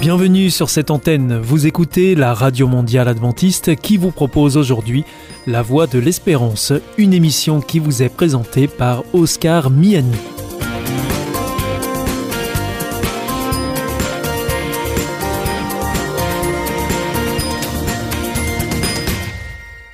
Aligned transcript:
Bienvenue 0.00 0.48
sur 0.48 0.70
cette 0.70 0.90
antenne, 0.90 1.38
vous 1.38 1.66
écoutez 1.66 2.14
la 2.14 2.32
Radio 2.32 2.66
Mondiale 2.66 3.06
Adventiste 3.06 3.76
qui 3.76 3.98
vous 3.98 4.10
propose 4.10 4.56
aujourd'hui 4.56 5.04
La 5.46 5.60
Voix 5.60 5.86
de 5.86 5.98
l'Espérance, 5.98 6.72
une 6.96 7.12
émission 7.12 7.60
qui 7.60 7.80
vous 7.80 8.02
est 8.02 8.08
présentée 8.08 8.66
par 8.66 9.04
Oscar 9.12 9.68
Miani. 9.68 10.16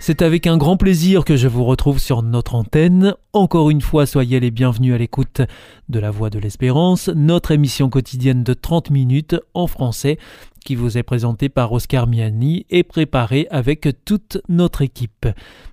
C'est 0.06 0.22
avec 0.22 0.46
un 0.46 0.56
grand 0.56 0.76
plaisir 0.76 1.24
que 1.24 1.34
je 1.34 1.48
vous 1.48 1.64
retrouve 1.64 1.98
sur 1.98 2.22
notre 2.22 2.54
antenne. 2.54 3.16
Encore 3.32 3.70
une 3.70 3.80
fois, 3.80 4.06
soyez 4.06 4.38
les 4.38 4.52
bienvenus 4.52 4.94
à 4.94 4.98
l'écoute 4.98 5.40
de 5.88 5.98
La 5.98 6.12
Voix 6.12 6.30
de 6.30 6.38
l'Espérance, 6.38 7.08
notre 7.08 7.50
émission 7.50 7.90
quotidienne 7.90 8.44
de 8.44 8.54
30 8.54 8.90
minutes 8.90 9.34
en 9.52 9.66
français 9.66 10.16
qui 10.64 10.76
vous 10.76 10.96
est 10.96 11.02
présentée 11.02 11.48
par 11.48 11.72
Oscar 11.72 12.06
Miani 12.06 12.66
et 12.70 12.84
préparée 12.84 13.48
avec 13.50 13.88
toute 14.04 14.38
notre 14.48 14.82
équipe. 14.82 15.26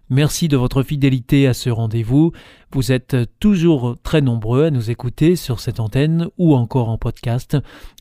Merci 0.10 0.48
de 0.48 0.58
votre 0.58 0.82
fidélité 0.82 1.46
à 1.46 1.54
ce 1.54 1.70
rendez-vous. 1.70 2.32
Vous 2.72 2.92
êtes 2.92 3.16
toujours 3.40 3.98
très 4.02 4.22
nombreux 4.22 4.66
à 4.66 4.72
nous 4.72 4.90
écouter 4.90 5.36
sur 5.36 5.60
cette 5.60 5.80
antenne 5.80 6.28
ou 6.40 6.56
encore 6.56 6.90
en 6.90 6.98
podcast 6.98 7.56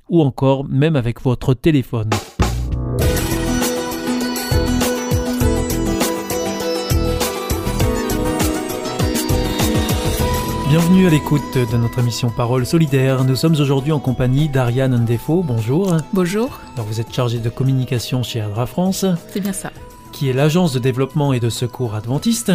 ou 0.09 0.23
encore 0.23 0.64
même 0.64 0.96
avec 0.96 1.20
votre 1.20 1.52
téléphone. 1.52 2.09
Bienvenue 10.72 11.06
à 11.06 11.10
l'écoute 11.10 11.58
de 11.58 11.76
notre 11.76 11.98
émission 11.98 12.30
Parole 12.30 12.65
solidaire. 12.65 13.24
Nous 13.24 13.37
sommes 13.37 13.52
aujourd'hui 13.60 13.92
en 13.92 14.01
compagnie 14.01 14.48
d'Ariane 14.48 15.02
Ndefo. 15.02 15.42
Bonjour. 15.42 15.98
Bonjour. 16.14 16.60
Alors 16.73 16.87
vous 16.87 16.98
êtes 16.98 17.12
chargée 17.12 17.40
de 17.40 17.51
communication 17.51 18.23
chez 18.23 18.40
Adra 18.40 18.64
France. 18.64 19.04
C'est 19.29 19.40
bien 19.40 19.52
ça. 19.52 19.70
Qui 20.12 20.30
est 20.30 20.32
l'agence 20.32 20.73
de 20.73 20.79
développement 20.79 21.34
et 21.34 21.40
de 21.40 21.51
secours 21.51 21.95
adventiste. 21.95 22.52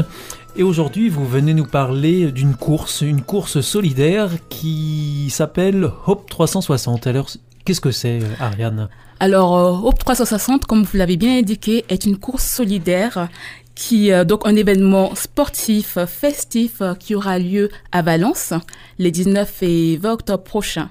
Et 0.55 0.63
aujourd'hui, 0.63 1.09
vous 1.09 1.27
venez 1.27 1.53
nous 1.53 1.67
parler 1.67 2.31
d'une 2.31 2.55
course, 2.55 3.01
une 3.01 3.21
course 3.21 3.61
solidaire 3.61 4.31
qui 4.49 5.27
s'appelle 5.29 5.87
Hope 6.07 6.27
360. 6.27 7.05
Alors, 7.05 7.29
qu'est-ce 7.65 7.81
que 7.81 7.91
c'est, 7.91 8.17
Ariane? 8.39 8.89
Alors, 9.19 9.55
euh, 9.55 9.87
Hope 9.87 9.99
360, 9.99 10.65
comme 10.65 10.81
vous 10.81 10.97
l'avez 10.97 11.17
bien 11.17 11.37
indiqué, 11.37 11.85
est 11.87 12.05
une 12.05 12.17
course 12.17 12.47
solidaire 12.47 13.29
qui 13.77 14.11
euh, 14.11 14.25
donc 14.25 14.45
un 14.45 14.55
événement 14.55 15.13
sportif 15.15 15.99
festif 16.07 16.81
euh, 16.81 16.95
qui 16.95 17.13
aura 17.13 17.37
lieu 17.37 17.69
à 17.91 18.01
Valence 18.01 18.53
les 18.97 19.11
19 19.11 19.61
et 19.61 19.97
20 19.97 20.13
octobre 20.13 20.43
prochains. 20.43 20.89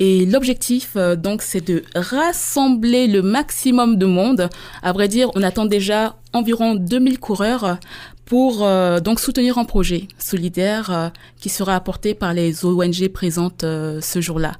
Et 0.00 0.26
l'objectif, 0.26 0.94
euh, 0.96 1.14
donc, 1.14 1.40
c'est 1.40 1.64
de 1.64 1.84
rassembler 1.94 3.06
le 3.06 3.22
maximum 3.22 3.96
de 3.96 4.06
monde. 4.06 4.50
À 4.82 4.92
vrai 4.92 5.06
dire, 5.06 5.30
on 5.36 5.42
attend 5.44 5.64
déjà 5.64 6.16
environ 6.32 6.74
2000 6.74 7.20
coureurs 7.20 7.78
pour 8.24 8.66
donc 9.02 9.20
soutenir 9.20 9.58
un 9.58 9.66
projet 9.66 10.08
solidaire 10.18 11.12
qui 11.36 11.50
sera 11.50 11.76
apporté 11.76 12.14
par 12.14 12.32
les 12.32 12.64
ONG 12.64 13.06
présentes 13.08 13.60
ce 13.60 14.20
jour-là. 14.20 14.52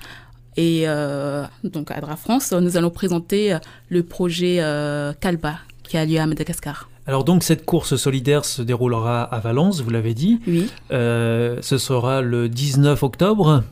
Et 0.58 0.84
donc, 1.64 1.90
à 1.90 1.98
Dra 2.00 2.16
France, 2.16 2.52
nous 2.52 2.76
allons 2.76 2.90
présenter 2.90 3.56
le 3.88 4.02
projet 4.02 4.58
Calba 5.20 5.56
qui 5.82 5.96
a 5.96 6.04
lieu 6.04 6.20
à 6.20 6.26
Madagascar. 6.26 6.90
Alors 7.06 7.24
donc 7.24 7.42
cette 7.42 7.66
course 7.66 7.96
solidaire 7.96 8.44
se 8.44 8.62
déroulera 8.62 9.22
à 9.22 9.38
Valence, 9.38 9.82
vous 9.82 9.90
l'avez 9.90 10.14
dit. 10.14 10.40
Oui. 10.46 10.70
Euh, 10.90 11.58
ce 11.60 11.76
sera 11.76 12.22
le 12.22 12.48
19 12.48 13.02
octobre. 13.02 13.62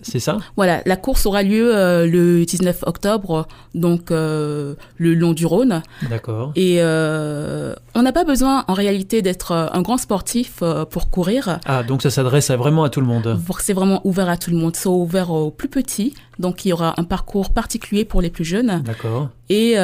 C'est 0.00 0.20
ça? 0.20 0.38
Voilà, 0.56 0.80
la 0.86 0.96
course 0.96 1.26
aura 1.26 1.42
lieu 1.42 1.74
euh, 1.74 2.06
le 2.06 2.44
19 2.44 2.84
octobre, 2.86 3.48
donc 3.74 4.12
euh, 4.12 4.76
le 4.96 5.12
long 5.12 5.32
du 5.32 5.44
Rhône. 5.44 5.82
D'accord. 6.08 6.52
Et 6.54 6.80
on 6.80 8.02
n'a 8.02 8.12
pas 8.12 8.24
besoin 8.24 8.64
en 8.68 8.74
réalité 8.74 9.20
d'être 9.22 9.52
un 9.52 9.82
grand 9.82 9.98
sportif 9.98 10.62
pour 10.88 11.10
courir. 11.10 11.58
Ah, 11.66 11.82
donc 11.82 12.00
ça 12.00 12.10
s'adresse 12.10 12.50
vraiment 12.52 12.84
à 12.84 12.90
tout 12.90 13.00
le 13.00 13.06
monde 13.06 13.38
C'est 13.58 13.72
vraiment 13.72 14.00
ouvert 14.06 14.30
à 14.30 14.36
tout 14.38 14.50
le 14.50 14.56
monde. 14.56 14.76
C'est 14.76 14.88
ouvert 14.88 15.30
aux 15.30 15.50
plus 15.50 15.68
petits, 15.68 16.14
donc 16.38 16.64
il 16.64 16.68
y 16.68 16.72
aura 16.72 16.98
un 16.98 17.04
parcours 17.04 17.50
particulier 17.50 18.06
pour 18.06 18.22
les 18.22 18.30
plus 18.30 18.44
jeunes. 18.44 18.82
D'accord. 18.86 19.28
Et 19.50 19.76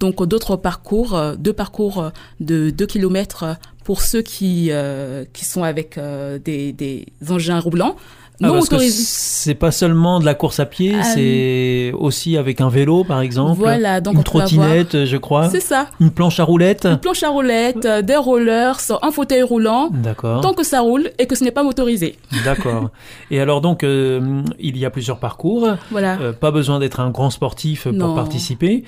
donc 0.00 0.26
d'autres 0.26 0.56
parcours, 0.56 1.14
euh, 1.14 1.36
deux 1.36 1.52
parcours 1.52 2.02
euh, 2.02 2.10
de 2.40 2.70
2 2.70 2.86
km 2.86 3.56
pour 3.84 4.00
ceux 4.00 4.22
qui, 4.22 4.68
euh, 4.70 5.24
qui 5.32 5.44
sont 5.44 5.62
avec 5.62 5.98
des, 5.98 6.72
des 6.72 7.06
engins 7.28 7.60
roulants. 7.60 7.96
Ah, 8.42 8.58
c'est 8.60 9.54
pas 9.54 9.70
seulement 9.70 10.20
de 10.20 10.24
la 10.24 10.34
course 10.34 10.60
à 10.60 10.66
pied, 10.66 10.94
ah, 10.98 11.02
c'est 11.02 11.92
aussi 11.98 12.36
avec 12.36 12.60
un 12.60 12.68
vélo 12.68 13.04
par 13.04 13.20
exemple. 13.20 13.58
Voilà, 13.58 14.00
donc 14.00 14.14
une 14.14 14.22
trottinette, 14.22 15.04
je 15.04 15.16
crois. 15.16 15.48
C'est 15.50 15.60
ça. 15.60 15.88
Une 16.00 16.10
planche 16.10 16.40
à 16.40 16.44
roulettes. 16.44 16.86
Une 16.86 16.98
planche 16.98 17.22
à 17.22 17.28
roulettes, 17.28 17.86
des 17.86 18.16
rollers, 18.16 18.78
un 19.02 19.10
fauteuil 19.10 19.42
roulant. 19.42 19.90
D'accord. 19.92 20.40
Tant 20.40 20.54
que 20.54 20.64
ça 20.64 20.80
roule 20.80 21.10
et 21.18 21.26
que 21.26 21.34
ce 21.34 21.44
n'est 21.44 21.50
pas 21.50 21.62
motorisé. 21.62 22.16
D'accord. 22.44 22.90
et 23.30 23.40
alors 23.40 23.60
donc 23.60 23.82
il 23.82 24.76
y 24.78 24.84
a 24.84 24.90
plusieurs 24.90 25.18
parcours. 25.18 25.68
Voilà. 25.90 26.18
pas 26.38 26.50
besoin 26.50 26.78
d'être 26.78 27.00
un 27.00 27.10
grand 27.10 27.30
sportif 27.30 27.88
pour 27.88 28.14
participer. 28.14 28.84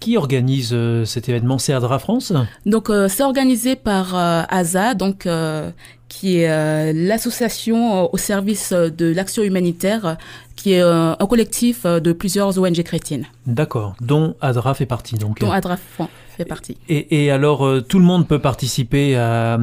Qui 0.00 0.16
organise 0.16 0.70
euh, 0.72 1.04
cet 1.04 1.28
événement? 1.28 1.58
C'est 1.58 1.74
Adra 1.74 1.98
France? 1.98 2.32
Donc, 2.64 2.88
euh, 2.88 3.06
c'est 3.08 3.22
organisé 3.22 3.76
par 3.76 4.16
euh, 4.16 4.42
ASA, 4.48 4.94
donc, 4.94 5.28
qui 6.10 6.40
est 6.40 6.92
l'association 6.92 8.12
au 8.12 8.18
service 8.18 8.74
de 8.74 9.06
l'action 9.14 9.42
humanitaire, 9.42 10.18
qui 10.56 10.72
est 10.74 10.82
un 10.82 11.26
collectif 11.28 11.86
de 11.86 12.12
plusieurs 12.12 12.58
ONG 12.58 12.82
chrétiennes. 12.82 13.26
D'accord, 13.46 13.94
dont 14.02 14.34
ADRA 14.42 14.74
fait 14.74 14.84
partie. 14.84 15.14
Donc. 15.14 15.40
Dont 15.40 15.50
ADRA 15.50 15.78
fait 16.36 16.44
partie. 16.44 16.76
Et, 16.88 17.24
et 17.24 17.30
alors, 17.30 17.66
tout 17.88 17.98
le 17.98 18.04
monde 18.04 18.26
peut 18.26 18.40
participer 18.40 19.16
à, 19.16 19.58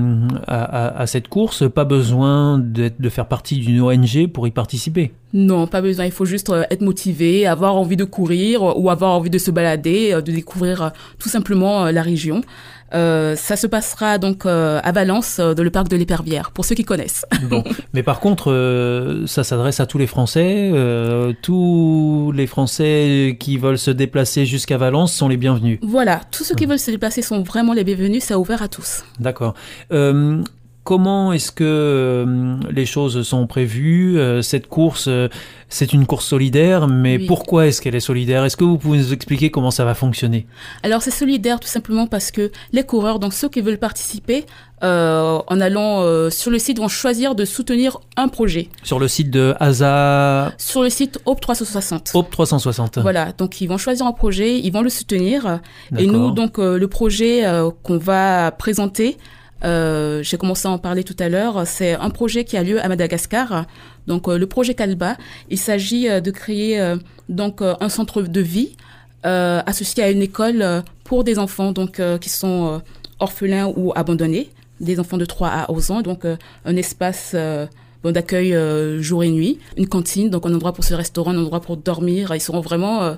à, 0.48 1.02
à 1.02 1.06
cette 1.06 1.28
course, 1.28 1.70
pas 1.70 1.86
besoin 1.86 2.58
de 2.58 3.10
faire 3.10 3.28
partie 3.28 3.58
d'une 3.58 3.82
ONG 3.82 4.28
pour 4.32 4.48
y 4.48 4.52
participer? 4.52 5.12
Non, 5.34 5.68
pas 5.68 5.82
besoin. 5.82 6.06
Il 6.06 6.12
faut 6.12 6.26
juste 6.26 6.50
euh, 6.50 6.64
être 6.72 6.82
motivé, 6.82 7.46
avoir 7.46 7.76
envie 7.76 7.98
de 7.98 8.06
courir 8.06 8.64
ou 8.80 8.90
avoir 8.90 9.12
envie 9.12 9.30
de 9.30 9.38
se 9.38 9.52
balader, 9.52 10.14
euh, 10.14 10.22
de 10.22 10.32
découvrir 10.32 10.82
euh, 10.82 10.90
tout 11.20 11.28
simplement 11.28 11.92
la 11.92 12.02
région. 12.02 12.42
Ça 12.92 13.56
se 13.56 13.68
passera 13.68 14.18
donc 14.18 14.46
à 14.46 14.92
Valence, 14.92 15.40
dans 15.40 15.64
le 15.64 15.70
parc 15.70 15.88
de 15.90 15.96
l'Épervière, 15.96 16.52
pour 16.52 16.66
ceux 16.66 16.76
qui 16.76 16.84
connaissent. 16.84 17.26
Bon, 17.48 17.64
mais 17.94 18.04
par 18.04 18.20
contre, 18.20 19.24
ça 19.26 19.46
s'adresse 19.46 19.80
à 19.80 19.86
tous 19.86 19.98
les 19.98 20.08
Français. 20.08 20.72
tous 21.42 22.34
les 22.36 22.48
Français 22.48 23.38
qui 23.40 23.58
veulent 23.58 23.78
se 23.78 23.92
déplacer 23.92 24.46
jusqu'à 24.46 24.78
Valence 24.78 25.14
sont 25.14 25.30
les 25.30 25.38
bienvenus. 25.38 25.80
Voilà, 25.82 26.22
tous 26.32 26.44
ceux 26.44 26.56
qui 26.56 26.66
veulent 26.66 26.80
se 26.80 26.92
déplacer 26.92 27.22
sont 27.22 27.42
vraiment 27.42 27.74
les 27.74 27.84
bienvenus. 27.84 28.24
C'est 28.24 28.36
ouvert 28.36 28.62
à 28.62 28.68
tous. 28.68 29.04
D'accord. 29.20 29.54
Comment 30.88 31.34
est-ce 31.34 31.52
que 31.52 31.66
euh, 31.66 32.56
les 32.72 32.86
choses 32.86 33.22
sont 33.28 33.46
prévues 33.46 34.18
euh, 34.18 34.42
Cette 34.42 34.68
course, 34.68 35.08
euh, 35.10 35.28
c'est 35.68 35.92
une 35.92 36.06
course 36.06 36.26
solidaire, 36.26 36.88
mais 36.88 37.20
pourquoi 37.20 37.68
est-ce 37.68 37.82
qu'elle 37.82 37.96
est 37.96 38.00
solidaire? 38.00 38.46
Est-ce 38.46 38.56
que 38.56 38.64
vous 38.64 38.78
pouvez 38.78 39.00
nous 39.00 39.12
expliquer 39.12 39.52
comment 39.52 39.70
ça 39.70 39.84
va 39.84 39.96
fonctionner? 39.96 40.48
Alors 40.84 41.02
c'est 41.02 41.12
solidaire 41.12 41.60
tout 41.60 41.68
simplement 41.68 42.08
parce 42.08 42.32
que 42.32 42.54
les 42.72 42.84
coureurs, 42.84 43.20
donc 43.20 43.34
ceux 43.34 43.50
qui 43.50 43.60
veulent 43.60 43.78
participer, 43.78 44.46
en 44.82 45.60
allant 45.60 46.30
sur 46.30 46.52
le 46.52 46.58
site, 46.58 46.78
vont 46.78 46.88
choisir 46.88 47.36
de 47.36 47.44
soutenir 47.44 47.98
un 48.16 48.30
projet. 48.30 48.70
Sur 48.84 49.00
le 49.00 49.10
site 49.10 49.30
de 49.30 49.56
ASA 49.60 50.54
Sur 50.58 50.84
le 50.84 50.90
site 50.90 51.20
Hope 51.26 51.42
360. 51.42 52.12
Hope 52.14 52.32
360. 52.32 53.00
Voilà, 53.00 53.34
donc 53.34 53.60
ils 53.60 53.68
vont 53.68 53.78
choisir 53.78 54.06
un 54.06 54.14
projet, 54.14 54.58
ils 54.58 54.72
vont 54.72 54.84
le 54.84 54.90
soutenir. 54.90 55.60
Et 55.98 56.06
nous, 56.06 56.32
donc 56.32 56.60
le 56.60 56.88
projet 56.88 57.44
qu'on 57.84 57.98
va 57.98 58.52
présenter, 58.52 59.18
euh, 59.64 60.22
j'ai 60.24 60.38
commencé 60.38 60.68
à 60.68 60.72
en 60.72 60.78
parler 60.78 61.04
tout 61.04 61.16
à 61.20 61.30
l'heure. 61.30 61.66
C'est 61.66 61.94
un 61.94 62.10
projet 62.10 62.44
qui 62.44 62.58
a 62.58 62.64
lieu 62.64 62.84
à 62.84 62.88
Madagascar. 62.88 63.66
Donc 64.06 64.28
euh, 64.28 64.38
le 64.38 64.48
projet 64.48 64.74
Calba, 64.74 65.18
il 65.50 65.58
s'agit 65.58 66.10
euh, 66.10 66.22
de 66.22 66.32
créer 66.32 66.96
donc 67.30 67.62
un 67.62 67.90
centre 67.90 68.22
de 68.22 68.42
vie 68.42 68.76
associé 69.24 70.04
à 70.04 70.10
une 70.10 70.22
école 70.22 70.84
pour 71.04 71.26
des 71.26 71.38
enfants 71.38 71.74
donc 71.74 72.02
qui 72.22 72.30
sont 72.30 72.82
orphelins 73.20 73.74
ou 73.76 73.92
abandonnés, 73.94 74.50
des 74.80 75.02
enfants 75.02 75.18
de 75.18 75.26
3 75.26 75.48
à 75.50 75.72
11 75.72 75.92
ans. 75.92 76.02
Donc 76.02 76.26
un 76.26 76.76
espace 76.78 77.36
d'accueil 78.06 78.56
jour 79.02 79.26
et 79.26 79.30
nuit, 79.30 79.60
une 79.76 79.88
cantine, 79.88 80.30
donc 80.30 80.46
un 80.46 80.54
endroit 80.54 80.72
pour 80.72 80.86
se 80.86 80.94
restaurer, 80.94 81.32
un 81.32 81.38
endroit 81.38 81.60
pour 81.60 81.76
dormir. 81.76 82.34
Ils 82.34 82.40
seront 82.40 82.62
vraiment 82.62 83.18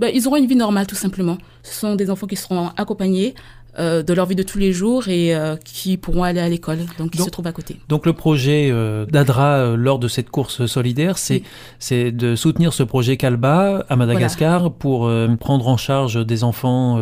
ben, 0.00 0.10
ils 0.14 0.26
auront 0.26 0.36
une 0.36 0.46
vie 0.46 0.56
normale 0.56 0.86
tout 0.86 0.94
simplement. 0.94 1.36
Ce 1.62 1.78
sont 1.78 1.94
des 1.94 2.08
enfants 2.08 2.26
qui 2.26 2.36
seront 2.36 2.70
accompagnés 2.78 3.34
euh, 3.78 4.02
de 4.02 4.12
leur 4.12 4.26
vie 4.26 4.34
de 4.34 4.42
tous 4.42 4.58
les 4.58 4.72
jours 4.72 5.06
et 5.08 5.34
euh, 5.34 5.56
qui 5.56 5.96
pourront 5.96 6.24
aller 6.24 6.40
à 6.40 6.48
l'école, 6.48 6.78
donc 6.98 7.14
ils 7.14 7.22
se 7.22 7.30
trouvent 7.30 7.46
à 7.46 7.52
côté. 7.52 7.76
Donc 7.88 8.04
le 8.04 8.12
projet 8.12 8.68
euh, 8.70 9.06
d'Adra 9.06 9.76
lors 9.76 10.00
de 10.00 10.08
cette 10.08 10.28
course 10.28 10.66
solidaire, 10.66 11.18
c'est 11.18 11.42
c'est 11.78 12.10
de 12.10 12.34
soutenir 12.34 12.72
ce 12.72 12.82
projet 12.82 13.16
Calba 13.16 13.84
à 13.88 13.96
Madagascar 13.96 14.72
pour 14.72 15.10
prendre 15.38 15.68
en 15.68 15.76
charge 15.76 16.26
des 16.26 16.42
enfants 16.42 16.98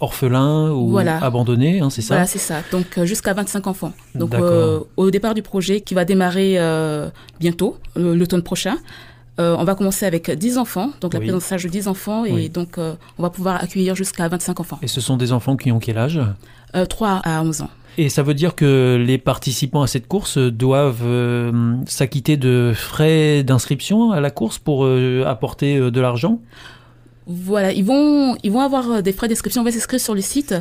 orphelins 0.00 0.70
ou 0.72 0.98
abandonnés, 0.98 1.80
hein, 1.80 1.90
c'est 1.90 2.02
ça 2.02 2.14
Voilà, 2.14 2.26
c'est 2.26 2.38
ça. 2.38 2.56
Donc 2.72 2.98
jusqu'à 3.04 3.34
25 3.34 3.66
enfants. 3.68 3.92
Donc 4.14 4.34
au 4.96 5.10
départ 5.10 5.34
du 5.34 5.42
projet 5.42 5.80
qui 5.80 5.94
va 5.94 6.04
démarrer 6.04 6.58
bientôt, 7.38 7.76
l'automne 7.94 8.42
prochain. 8.42 8.78
On 9.38 9.64
va 9.64 9.74
commencer 9.74 10.06
avec 10.06 10.30
10 10.30 10.58
enfants, 10.58 10.90
donc 11.00 11.14
la 11.14 11.20
prise 11.20 11.34
en 11.34 11.40
charge 11.40 11.64
de 11.64 11.68
10 11.68 11.88
enfants, 11.88 12.24
et 12.24 12.48
donc 12.48 12.76
on 12.78 13.22
va 13.22 13.30
pouvoir 13.30 13.62
accueillir 13.62 13.94
jusqu'à 13.94 14.28
25 14.28 14.60
enfants. 14.60 14.78
Et 14.82 14.88
ce 14.88 15.00
sont 15.00 15.16
des 15.16 15.32
enfants 15.32 15.56
qui 15.56 15.70
ont 15.72 15.78
quel 15.78 15.98
âge? 15.98 16.20
3 16.88 17.08
à 17.24 17.42
11 17.42 17.62
ans. 17.62 17.70
Et 17.96 18.08
ça 18.08 18.22
veut 18.22 18.34
dire 18.34 18.54
que 18.54 19.02
les 19.04 19.18
participants 19.18 19.82
à 19.82 19.86
cette 19.86 20.06
course 20.06 20.38
doivent 20.38 21.06
s'acquitter 21.86 22.36
de 22.36 22.72
frais 22.74 23.42
d'inscription 23.42 24.12
à 24.12 24.20
la 24.20 24.30
course 24.30 24.58
pour 24.58 24.86
apporter 24.86 25.78
de 25.78 26.00
l'argent? 26.00 26.40
Voilà, 27.28 27.72
ils 27.72 27.84
vont, 27.84 28.36
ils 28.42 28.50
vont 28.50 28.62
avoir 28.62 28.90
euh, 28.90 29.02
des 29.02 29.12
frais 29.12 29.28
d'inscription, 29.28 29.60
on 29.60 29.64
va 29.64 29.70
s'inscrire 29.70 30.00
sur 30.00 30.14
le 30.14 30.22
site. 30.22 30.54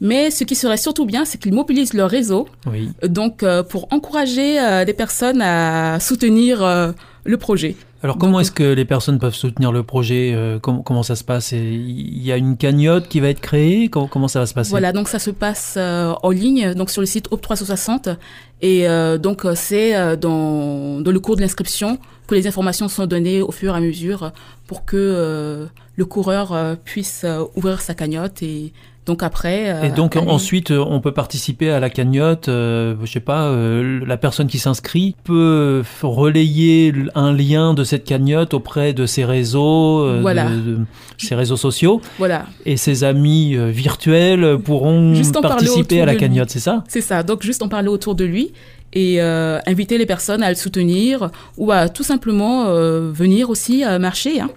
Mais 0.00 0.30
ce 0.30 0.44
qui 0.44 0.54
serait 0.54 0.78
surtout 0.78 1.04
bien, 1.04 1.26
c'est 1.26 1.38
qu'ils 1.38 1.52
mobilisent 1.52 1.92
leur 1.92 2.08
réseau. 2.08 2.48
Oui. 2.70 2.90
Donc, 3.06 3.42
euh, 3.42 3.62
pour 3.62 3.86
encourager 3.92 4.58
euh, 4.58 4.86
des 4.86 4.94
personnes 4.94 5.42
à 5.42 6.00
soutenir 6.00 6.94
le 7.24 7.36
projet. 7.36 7.76
Alors, 8.02 8.18
comment 8.18 8.40
est-ce 8.40 8.52
que 8.52 8.62
les 8.62 8.84
personnes 8.84 9.18
peuvent 9.18 9.34
soutenir 9.34 9.72
le 9.72 9.82
projet 9.82 10.36
comment, 10.62 10.82
comment, 10.82 11.02
ça 11.02 11.16
se 11.16 11.24
passe 11.24 11.52
Il 11.52 12.22
y 12.22 12.30
a 12.30 12.36
une 12.36 12.56
cagnotte 12.56 13.08
qui 13.08 13.20
va 13.20 13.28
être 13.28 13.40
créée? 13.40 13.88
Comment, 13.88 14.28
ça 14.28 14.40
va 14.40 14.46
se 14.46 14.54
passer? 14.54 14.70
Voilà, 14.70 14.92
donc 14.92 15.08
ça 15.08 15.18
se 15.18 15.30
passe 15.30 15.76
en 15.76 16.30
ligne, 16.30 16.74
donc 16.74 16.90
sur 16.90 17.00
le 17.00 17.06
site 17.06 17.28
OP360. 17.30 18.16
Et 18.62 18.86
donc, 19.18 19.46
c'est 19.54 20.16
dans, 20.18 21.00
dans 21.00 21.10
le 21.10 21.20
cours 21.20 21.36
de 21.36 21.40
l'inscription 21.40 21.98
que 22.26 22.34
les 22.34 22.46
informations 22.46 22.88
sont 22.88 23.06
données 23.06 23.40
au 23.42 23.50
fur 23.50 23.74
et 23.74 23.78
à 23.78 23.80
mesure 23.80 24.32
pour 24.66 24.84
que 24.84 25.66
le 25.96 26.04
coureur 26.04 26.52
euh, 26.52 26.76
puisse 26.76 27.24
euh, 27.24 27.44
ouvrir 27.56 27.80
sa 27.80 27.94
cagnotte 27.94 28.42
et 28.42 28.72
donc 29.06 29.22
après. 29.22 29.70
Euh, 29.70 29.82
et 29.84 29.90
donc 29.90 30.16
ensuite, 30.16 30.70
on 30.70 31.00
peut 31.00 31.12
participer 31.12 31.70
à 31.70 31.80
la 31.80 31.90
cagnotte. 31.90 32.46
je 32.48 32.96
sais 33.06 33.20
pas, 33.20 33.54
la 33.54 34.16
personne 34.16 34.48
qui 34.48 34.58
s'inscrit 34.58 35.14
peut 35.24 35.82
relayer 36.02 36.92
un 37.14 37.32
lien 37.32 37.72
de 37.72 37.84
cette 37.84 38.04
cagnotte 38.04 38.52
auprès 38.54 38.92
de 38.92 39.06
ses 39.06 39.24
réseaux, 39.24 40.06
de, 40.06 40.78
ses 41.18 41.34
réseaux 41.34 41.56
sociaux. 41.56 42.00
Voilà. 42.18 42.46
Et 42.64 42.76
ses 42.76 43.04
amis 43.04 43.56
virtuels 43.56 44.58
pourront 44.58 45.14
participer 45.40 46.00
à 46.00 46.06
la 46.06 46.16
cagnotte, 46.16 46.50
c'est 46.50 46.60
ça? 46.60 46.84
C'est 46.88 47.00
ça. 47.00 47.22
Donc 47.22 47.42
juste 47.42 47.62
en 47.62 47.68
parler 47.68 47.88
autour 47.88 48.14
de 48.14 48.24
lui 48.24 48.52
et 48.92 49.20
inviter 49.20 49.98
les 49.98 50.06
personnes 50.06 50.42
à 50.42 50.48
le 50.48 50.56
soutenir 50.56 51.30
ou 51.56 51.70
à 51.70 51.88
tout 51.88 52.02
simplement 52.02 52.64
venir 53.12 53.50
aussi 53.50 53.84
marcher. 53.98 54.40
Hein. 54.40 54.50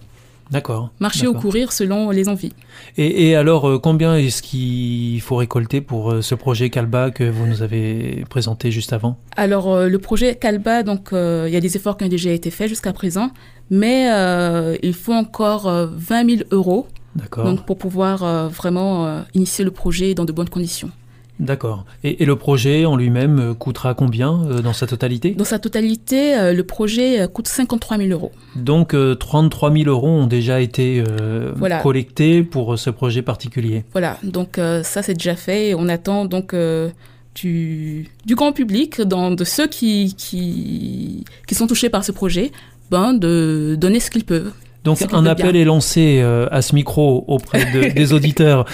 D'accord. 0.51 0.91
Marcher 0.99 1.27
ou 1.27 1.33
courir 1.33 1.71
selon 1.71 2.09
les 2.09 2.27
envies. 2.27 2.53
Et, 2.97 3.35
alors, 3.35 3.69
euh, 3.69 3.79
combien 3.79 4.15
est-ce 4.15 4.41
qu'il 4.41 5.21
faut 5.21 5.35
récolter 5.35 5.79
pour 5.79 6.11
euh, 6.11 6.21
ce 6.21 6.33
projet 6.33 6.69
Calba 6.71 7.11
que 7.11 7.23
vous 7.23 7.45
nous 7.45 7.61
avez 7.61 8.25
présenté 8.29 8.71
juste 8.71 8.91
avant? 8.91 9.17
Alors, 9.37 9.71
euh, 9.71 9.87
le 9.87 9.99
projet 9.99 10.35
Calba, 10.35 10.81
donc, 10.83 11.09
il 11.11 11.49
y 11.51 11.55
a 11.55 11.59
des 11.59 11.75
efforts 11.75 11.97
qui 11.97 12.05
ont 12.05 12.09
déjà 12.09 12.31
été 12.31 12.49
faits 12.49 12.69
jusqu'à 12.69 12.93
présent, 12.93 13.29
mais 13.69 14.07
il 14.81 14.93
faut 14.93 15.13
encore 15.13 15.69
20 15.69 16.37
000 16.37 16.41
euros 16.51 16.87
donc, 17.35 17.65
pour 17.65 17.77
pouvoir 17.77 18.49
vraiment 18.49 19.23
initier 19.33 19.65
le 19.65 19.71
projet 19.71 20.13
dans 20.13 20.25
de 20.25 20.31
bonnes 20.31 20.49
conditions. 20.49 20.89
D'accord. 21.39 21.85
Et, 22.03 22.25
le 22.25 22.35
projet 22.35 22.85
en 22.85 22.97
lui-même 22.97 23.39
euh, 23.39 23.53
coûtera 23.53 23.93
combien 23.93 24.43
euh, 24.43 24.61
dans 24.61 24.73
sa 24.73 24.87
totalité? 24.87 25.31
Dans 25.31 25.45
sa 25.45 25.57
totalité, 25.57 26.37
euh, 26.37 26.53
le 26.53 26.63
projet 26.63 27.27
coûte 27.33 27.47
53 27.47 27.97
000 27.97 28.09
euros. 28.09 28.31
Donc 28.55 28.95
33 29.19 29.71
000 29.71 29.89
euros 29.89 30.09
ont 30.09 30.27
déjà 30.27 30.59
été 30.59 31.03
collectés 31.81 32.43
pour 32.43 32.77
ce 32.77 32.89
projet 32.89 33.21
particulier. 33.21 33.85
Voilà, 33.93 34.17
donc 34.23 34.59
ça 34.83 35.01
c'est 35.01 35.13
déjà 35.13 35.35
fait. 35.35 35.73
On 35.73 35.87
attend 35.87 36.25
donc 36.25 36.53
du, 37.35 38.09
du, 38.25 38.35
grand 38.35 38.51
public, 38.51 39.01
dans, 39.01 39.31
de 39.31 39.43
ceux 39.43 39.67
qui, 39.67 40.15
qui, 40.17 41.23
qui 41.47 41.55
sont 41.55 41.67
touchés 41.67 41.89
par 41.89 42.03
ce 42.03 42.11
projet, 42.11 42.51
ben, 42.91 43.13
de 43.13 43.77
donner 43.79 43.99
ce 43.99 44.11
qu'ils 44.11 44.25
peuvent. 44.25 44.51
Donc 44.83 44.99
un 45.11 45.25
appel 45.25 45.55
est 45.55 45.65
lancé 45.65 46.21
à 46.21 46.61
ce 46.61 46.75
micro 46.75 47.23
auprès 47.27 47.65
des 47.95 48.13
auditeurs 48.13 48.65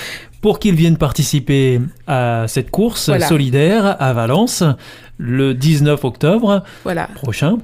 pour 0.46 0.60
qu'ils 0.60 0.76
viennent 0.76 0.98
participer 0.98 1.82
à 2.06 2.46
cette 2.48 2.70
course 2.70 3.10
solidaire 3.28 4.00
à 4.00 4.14
Valence 4.14 4.64
le 5.18 5.56
19 5.56 6.06
octobre 6.06 6.64
prochain. 7.16 7.58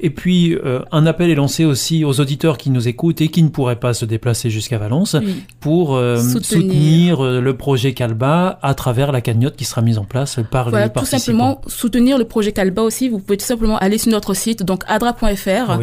Et 0.00 0.10
puis, 0.10 0.54
euh, 0.54 0.80
un 0.92 1.06
appel 1.06 1.30
est 1.30 1.34
lancé 1.34 1.64
aussi 1.64 2.04
aux 2.04 2.20
auditeurs 2.20 2.58
qui 2.58 2.68
nous 2.68 2.88
écoutent 2.88 3.22
et 3.22 3.28
qui 3.28 3.42
ne 3.42 3.48
pourraient 3.48 3.80
pas 3.80 3.94
se 3.94 4.04
déplacer 4.04 4.50
jusqu'à 4.50 4.76
Valence 4.76 5.16
pour 5.60 5.96
euh, 5.96 6.18
soutenir, 6.18 7.24
euh, 7.24 7.40
le 7.40 7.56
projet 7.56 7.94
Calba 7.94 8.58
à 8.60 8.74
travers 8.74 9.12
la 9.12 9.22
cagnotte 9.22 9.56
qui 9.56 9.64
sera 9.64 9.80
mise 9.80 9.96
en 9.96 10.04
place 10.04 10.38
par 10.50 10.66
les 10.66 10.90
participants. 10.90 11.00
Tout 11.00 11.06
simplement, 11.06 11.60
soutenir 11.68 12.18
le 12.18 12.26
projet 12.26 12.52
Calba 12.52 12.82
aussi, 12.82 13.08
vous 13.08 13.18
pouvez 13.18 13.38
tout 13.38 13.46
simplement 13.46 13.78
aller 13.78 13.96
sur 13.96 14.12
notre 14.12 14.34
site, 14.34 14.62
donc 14.62 14.82
adra.fr. 14.88 15.80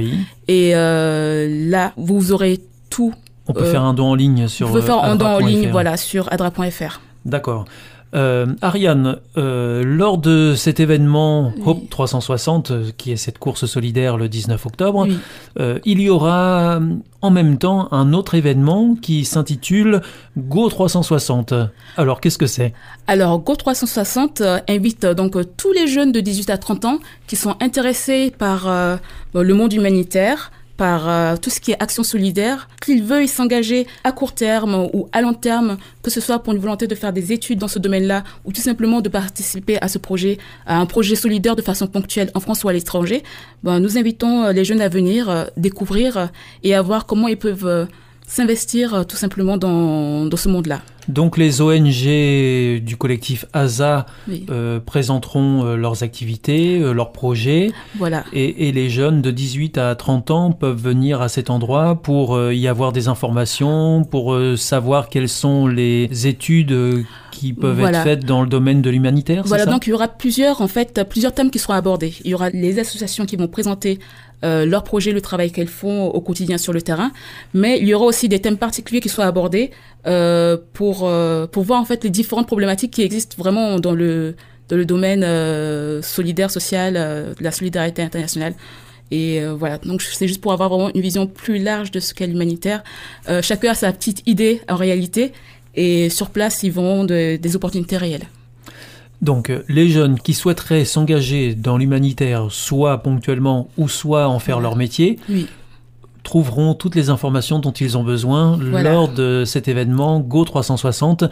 Et 0.48 0.74
là, 0.74 1.94
vous 1.98 2.32
aurez 2.32 2.60
tout 2.92 3.16
on 3.48 3.54
peut 3.54 3.66
faire 3.66 3.84
un 3.84 3.94
don 3.94 4.12
en 4.12 4.16
ligne 4.16 4.48
sur. 4.48 4.70
On 4.70 4.74
peut 4.74 4.82
faire 4.82 5.04
un 5.04 5.16
don 5.16 5.28
en 5.28 5.40
ligne, 5.40 5.70
voilà, 5.72 5.98
sur 5.98 6.32
adra.fr. 6.32 7.02
D'accord. 7.26 7.66
Euh, 8.16 8.46
Ariane, 8.62 9.18
euh, 9.38 9.84
lors 9.84 10.20
de 10.20 10.54
cet 10.56 10.80
événement 10.80 11.52
Hope 11.66 11.90
360, 11.90 12.72
euh, 12.72 12.92
qui 12.96 13.12
est 13.12 13.16
cette 13.16 13.40
course 13.40 13.66
solidaire 13.66 14.18
le 14.18 14.30
19 14.30 14.64
octobre, 14.68 15.08
il 15.86 16.02
y 16.02 16.10
aura 16.10 16.80
en 17.22 17.32
même 17.32 17.58
temps 17.58 17.88
un 17.92 18.14
autre 18.14 18.36
événement 18.36 18.96
qui 19.02 19.26
s'intitule 19.26 20.02
Go 20.38 20.70
360. 20.70 21.54
Alors 21.98 22.22
qu'est-ce 22.22 22.38
que 22.38 22.48
c'est? 22.48 22.74
Alors 23.08 23.40
Go 23.40 23.56
360 23.56 24.44
invite 24.70 25.06
donc 25.06 25.36
tous 25.58 25.72
les 25.72 25.88
jeunes 25.88 26.12
de 26.12 26.20
18 26.20 26.50
à 26.50 26.58
30 26.58 26.86
ans 26.86 27.00
qui 27.26 27.36
sont 27.36 27.56
intéressés 27.62 28.32
par 28.38 28.68
le 29.34 29.54
monde 29.54 29.74
humanitaire 29.74 30.52
par 30.78 31.08
euh, 31.08 31.36
tout 31.38 31.50
ce 31.50 31.60
qui 31.60 31.72
est 31.72 31.82
action 31.82 32.04
solidaire, 32.04 32.68
qu'ils 32.82 33.04
veuillent 33.04 33.28
s'engager 33.28 33.88
à 34.04 34.12
court 34.12 34.34
terme 34.34 34.90
ou 34.94 35.08
à 35.12 35.22
long 35.22 35.34
terme, 35.34 35.78
que 36.02 36.10
ce 36.10 36.20
soit 36.20 36.40
pour 36.40 36.54
une 36.54 36.60
volonté 36.60 36.88
de 36.88 36.96
faire 36.96 37.14
des 37.14 37.32
études 37.32 37.60
dans 37.60 37.68
ce 37.68 37.80
domaine-là 37.80 38.24
ou 38.46 38.52
tout 38.52 38.62
simplement 38.62 39.02
de 39.02 39.10
participer 39.10 39.82
à 39.82 39.88
ce 39.88 39.98
projet, 39.98 40.38
à 40.66 40.80
un 40.80 40.86
projet 40.86 41.16
solidaire 41.16 41.56
de 41.56 41.62
façon 41.62 41.88
ponctuelle 41.88 42.32
en 42.34 42.40
France 42.40 42.64
ou 42.64 42.70
à 42.70 42.74
l'étranger, 42.74 43.24
ben, 43.64 43.80
nous 43.80 43.98
invitons 43.98 44.44
euh, 44.44 44.52
les 44.52 44.66
jeunes 44.66 44.82
à 44.82 44.90
venir 44.90 45.30
euh, 45.30 45.46
découvrir 45.58 46.30
et 46.64 46.74
à 46.74 46.82
voir 46.82 47.06
comment 47.06 47.28
ils 47.28 47.38
peuvent 47.38 47.88
s'investir 48.28 49.06
tout 49.08 49.18
simplement 49.18 49.58
dans, 49.58 50.26
dans 50.26 50.38
ce 50.38 50.50
monde-là. 50.50 50.82
Donc 51.08 51.38
les 51.38 51.62
ONG 51.62 52.82
du 52.82 52.96
collectif 52.98 53.46
ASA 53.54 54.06
euh, 54.50 54.80
présenteront 54.80 55.66
euh, 55.66 55.76
leurs 55.76 56.04
activités, 56.04 56.80
euh, 56.80 56.94
leurs 56.94 57.12
projets. 57.12 57.72
Voilà. 57.98 58.24
Et, 58.32 58.72
les 58.72 58.90
jeunes 58.90 59.22
de 59.22 59.30
18 59.30 59.78
à 59.78 59.96
30 59.96 60.32
ans 60.32 60.52
peuvent 60.52 60.82
venir 60.82 61.22
à 61.22 61.30
cet 61.30 61.50
endroit 61.50 62.02
pour 62.02 62.40
y 62.52 62.68
avoir 62.68 62.92
des 62.92 63.08
informations, 63.08 64.04
pour 64.04 64.36
savoir 64.58 65.10
quelles 65.10 65.30
sont 65.30 65.68
les 65.68 66.28
études 66.28 67.06
qui 67.44 67.54
peuvent 67.54 67.80
être 67.82 68.04
faites 68.04 68.26
dans 68.26 68.42
le 68.42 68.48
domaine 68.48 68.82
de 68.82 68.90
l'humanitaire. 68.90 69.44
Voilà, 69.46 69.66
donc 69.66 69.86
il 69.86 69.90
y 69.90 69.94
aura 69.94 70.08
plusieurs, 70.08 70.62
en 70.62 70.70
fait, 70.70 71.04
plusieurs 71.10 71.34
thèmes 71.34 71.52
qui 71.52 71.60
seront 71.60 71.74
abordés. 71.74 72.14
Il 72.24 72.32
y 72.32 72.34
aura 72.34 72.50
les 72.50 72.80
associations 72.80 73.26
qui 73.26 73.36
vont 73.36 73.50
présenter 73.50 74.00
euh, 74.46 74.66
leur 74.66 74.84
projet, 74.84 75.12
le 75.12 75.20
travail 75.20 75.52
qu'elles 75.52 75.68
font 75.68 76.06
au 76.08 76.22
quotidien 76.22 76.58
sur 76.58 76.72
le 76.72 76.82
terrain. 76.82 77.12
Mais 77.54 77.80
il 77.80 77.88
y 77.88 77.94
aura 77.94 78.06
aussi 78.06 78.30
des 78.30 78.40
thèmes 78.40 78.58
particuliers 78.58 79.02
qui 79.02 79.10
soient 79.10 79.26
abordés 79.26 79.72
euh, 80.08 80.58
pour, 80.72 81.02
euh, 81.04 81.46
pour 81.48 81.64
voir 81.64 81.82
en 81.82 81.86
fait 81.86 82.04
les 82.06 82.10
différentes 82.10 82.48
problématiques 82.48 82.92
qui 82.92 83.02
existent 83.02 83.36
vraiment 83.38 83.78
dans 83.78 83.94
le, 83.94 84.36
dans 84.70 84.78
le 84.78 84.86
domaine 84.86 85.24
euh, 85.26 86.02
solidaire, 86.02 86.50
social, 86.50 86.94
de 86.94 87.44
la 87.44 87.52
solidarité 87.52 88.02
internationale. 88.02 88.54
Et 89.12 89.46
voilà, 89.46 89.78
donc 89.78 90.02
c'est 90.02 90.28
juste 90.28 90.42
pour 90.42 90.54
avoir 90.54 90.70
vraiment 90.70 90.90
une 90.96 91.02
vision 91.02 91.28
plus 91.28 91.60
large 91.60 91.92
de 91.92 92.00
ce 92.00 92.16
qu'est 92.16 92.26
l'humanitaire. 92.26 92.84
chacun 93.42 93.72
a 93.72 93.76
sa 93.76 93.92
petite 93.92 94.24
idée 94.26 94.62
en 94.68 94.76
réalité, 94.76 95.34
et 95.76 96.10
sur 96.10 96.30
place, 96.30 96.64
ils 96.64 96.72
vont 96.72 97.04
des 97.06 97.56
opportunités 97.56 97.98
réelles. 97.98 98.28
Donc 99.24 99.50
euh, 99.50 99.64
les 99.70 99.88
jeunes 99.88 100.20
qui 100.20 100.34
souhaiteraient 100.34 100.84
s'engager 100.84 101.56
dans 101.56 101.78
l'humanitaire, 101.78 102.48
soit 102.50 102.98
ponctuellement 102.98 103.70
ou 103.78 103.88
soit 103.88 104.28
en 104.28 104.38
faire 104.40 104.60
leur 104.60 104.76
métier, 104.76 105.18
trouveront 106.24 106.74
toutes 106.74 106.96
les 106.96 107.10
informations 107.10 107.60
dont 107.60 107.72
ils 107.72 107.98
ont 107.98 108.04
besoin 108.04 108.58
lors 108.58 109.08
de 109.08 109.44
cet 109.46 109.68
événement 109.70 110.20
Go 110.20 110.44
360 110.44 111.26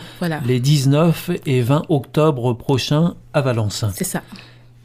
les 0.46 0.60
19 0.60 1.32
et 1.46 1.62
20 1.62 1.84
octobre 1.90 2.54
prochains 2.54 3.16
à 3.34 3.42
Valence. 3.42 3.84
C'est 3.94 4.06
ça. 4.06 4.22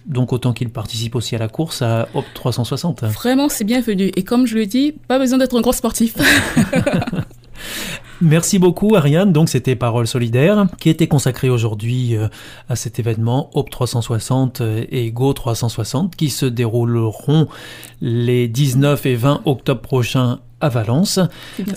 Donc 0.07 0.33
autant 0.33 0.53
qu'ils 0.53 0.71
participent 0.71 1.17
aussi 1.17 1.35
à 1.35 1.39
la 1.39 1.49
course 1.49 1.83
à 1.83 2.09
Hop 2.15 2.25
360. 2.35 3.03
Vraiment, 3.05 3.49
c'est 3.49 3.65
bienvenu. 3.65 4.13
Et 4.15 4.23
comme 4.23 4.47
je 4.47 4.57
le 4.57 4.67
dis, 4.67 4.93
pas 5.09 5.19
besoin 5.19 5.39
d'être 5.39 5.57
un 5.57 5.61
gros 5.61 5.73
sportif. 5.73 6.15
Merci 8.21 8.59
beaucoup 8.59 8.97
Ariane, 8.97 9.33
donc 9.33 9.49
c'était 9.49 9.77
Parole 9.77 10.07
solidaire 10.07 10.67
qui 10.81 10.89
était 10.89 11.07
consacrée 11.07 11.51
aujourd'hui 11.51 12.17
euh, 12.17 12.29
à 12.69 12.77
cet 12.77 12.99
événement 12.99 13.51
Hope 13.55 13.71
360 13.71 14.63
et 14.91 15.11
Go 15.11 15.33
360 15.33 16.17
qui 16.17 16.31
se 16.31 16.47
dérouleront 16.47 17.49
les 18.01 18.49
19 18.49 19.07
et 19.07 19.15
20 19.17 19.43
octobre 19.45 19.81
prochains 19.81 20.39
à 20.61 20.69
Valence. 20.69 21.21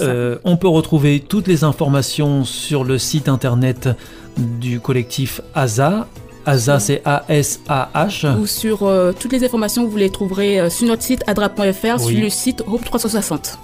Euh, 0.02 0.38
on 0.44 0.58
peut 0.58 0.68
retrouver 0.68 1.20
toutes 1.20 1.48
les 1.48 1.64
informations 1.64 2.46
sur 2.46 2.84
le 2.84 2.98
site 2.98 3.28
internet 3.28 3.90
du 4.38 4.80
collectif 4.80 5.42
ASA, 5.54 6.08
ASA, 6.46 6.80
c'est 6.80 7.02
A-S-A-H. 7.06 8.40
Ou 8.40 8.48
sur 8.48 8.84
euh, 8.84 9.12
toutes 9.18 9.34
les 9.34 9.44
informations, 9.44 9.86
vous 9.86 9.98
les 9.98 10.10
trouverez 10.10 10.60
euh, 10.60 10.70
sur 10.70 10.88
notre 10.88 11.04
site 11.04 11.24
adra.fr, 11.28 12.00
sur 12.00 12.20
le 12.20 12.30
site 12.30 12.64
Hope 12.68 12.86
360. 12.86 13.60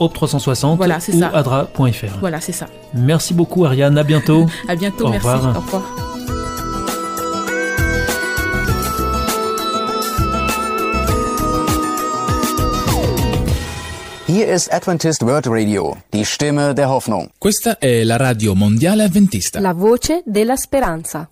Hope 0.00 0.14
360 0.14 0.78
voilà, 0.78 0.98
ou 1.12 1.24
adra.fr. 1.36 2.18
Voilà, 2.20 2.40
c'est 2.40 2.52
ça. 2.52 2.66
Merci 2.94 3.34
beaucoup 3.34 3.66
Ariane, 3.66 3.96
à 3.98 4.02
bientôt. 4.02 4.46
à 4.68 4.74
bientôt, 4.74 5.08
merci. 5.08 5.28
Au 5.28 5.60
revoir. 5.60 5.82
Hier 14.26 14.48
ist 14.48 14.72
Adventist 14.72 15.22
World 15.22 15.48
Radio, 15.48 15.96
die 16.12 16.24
Stimme 16.24 16.72
der 16.72 16.88
Hoffnung. 16.88 17.30
Questa 17.36 17.78
è 17.78 18.04
la 18.04 18.16
radio 18.16 18.54
mondiale 18.54 19.02
adventista. 19.02 19.58
La 19.58 19.74
voce 19.74 20.22
della 20.24 20.54
speranza. 20.54 21.28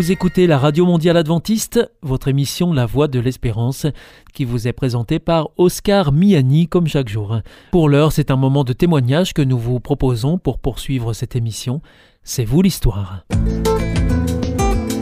Vous 0.00 0.12
écoutez 0.12 0.46
la 0.46 0.56
Radio 0.56 0.86
Mondiale 0.86 1.18
Adventiste, 1.18 1.78
votre 2.00 2.28
émission 2.28 2.72
La 2.72 2.86
Voix 2.86 3.06
de 3.06 3.20
l'Espérance, 3.20 3.86
qui 4.32 4.46
vous 4.46 4.66
est 4.66 4.72
présentée 4.72 5.18
par 5.18 5.50
Oscar 5.58 6.10
Miani 6.10 6.68
comme 6.68 6.86
chaque 6.86 7.10
jour. 7.10 7.40
Pour 7.70 7.90
l'heure, 7.90 8.10
c'est 8.10 8.30
un 8.30 8.36
moment 8.36 8.64
de 8.64 8.72
témoignage 8.72 9.34
que 9.34 9.42
nous 9.42 9.58
vous 9.58 9.78
proposons 9.78 10.38
pour 10.38 10.58
poursuivre 10.58 11.12
cette 11.12 11.36
émission. 11.36 11.82
C'est 12.24 12.46
vous 12.46 12.62
l'histoire. 12.62 13.26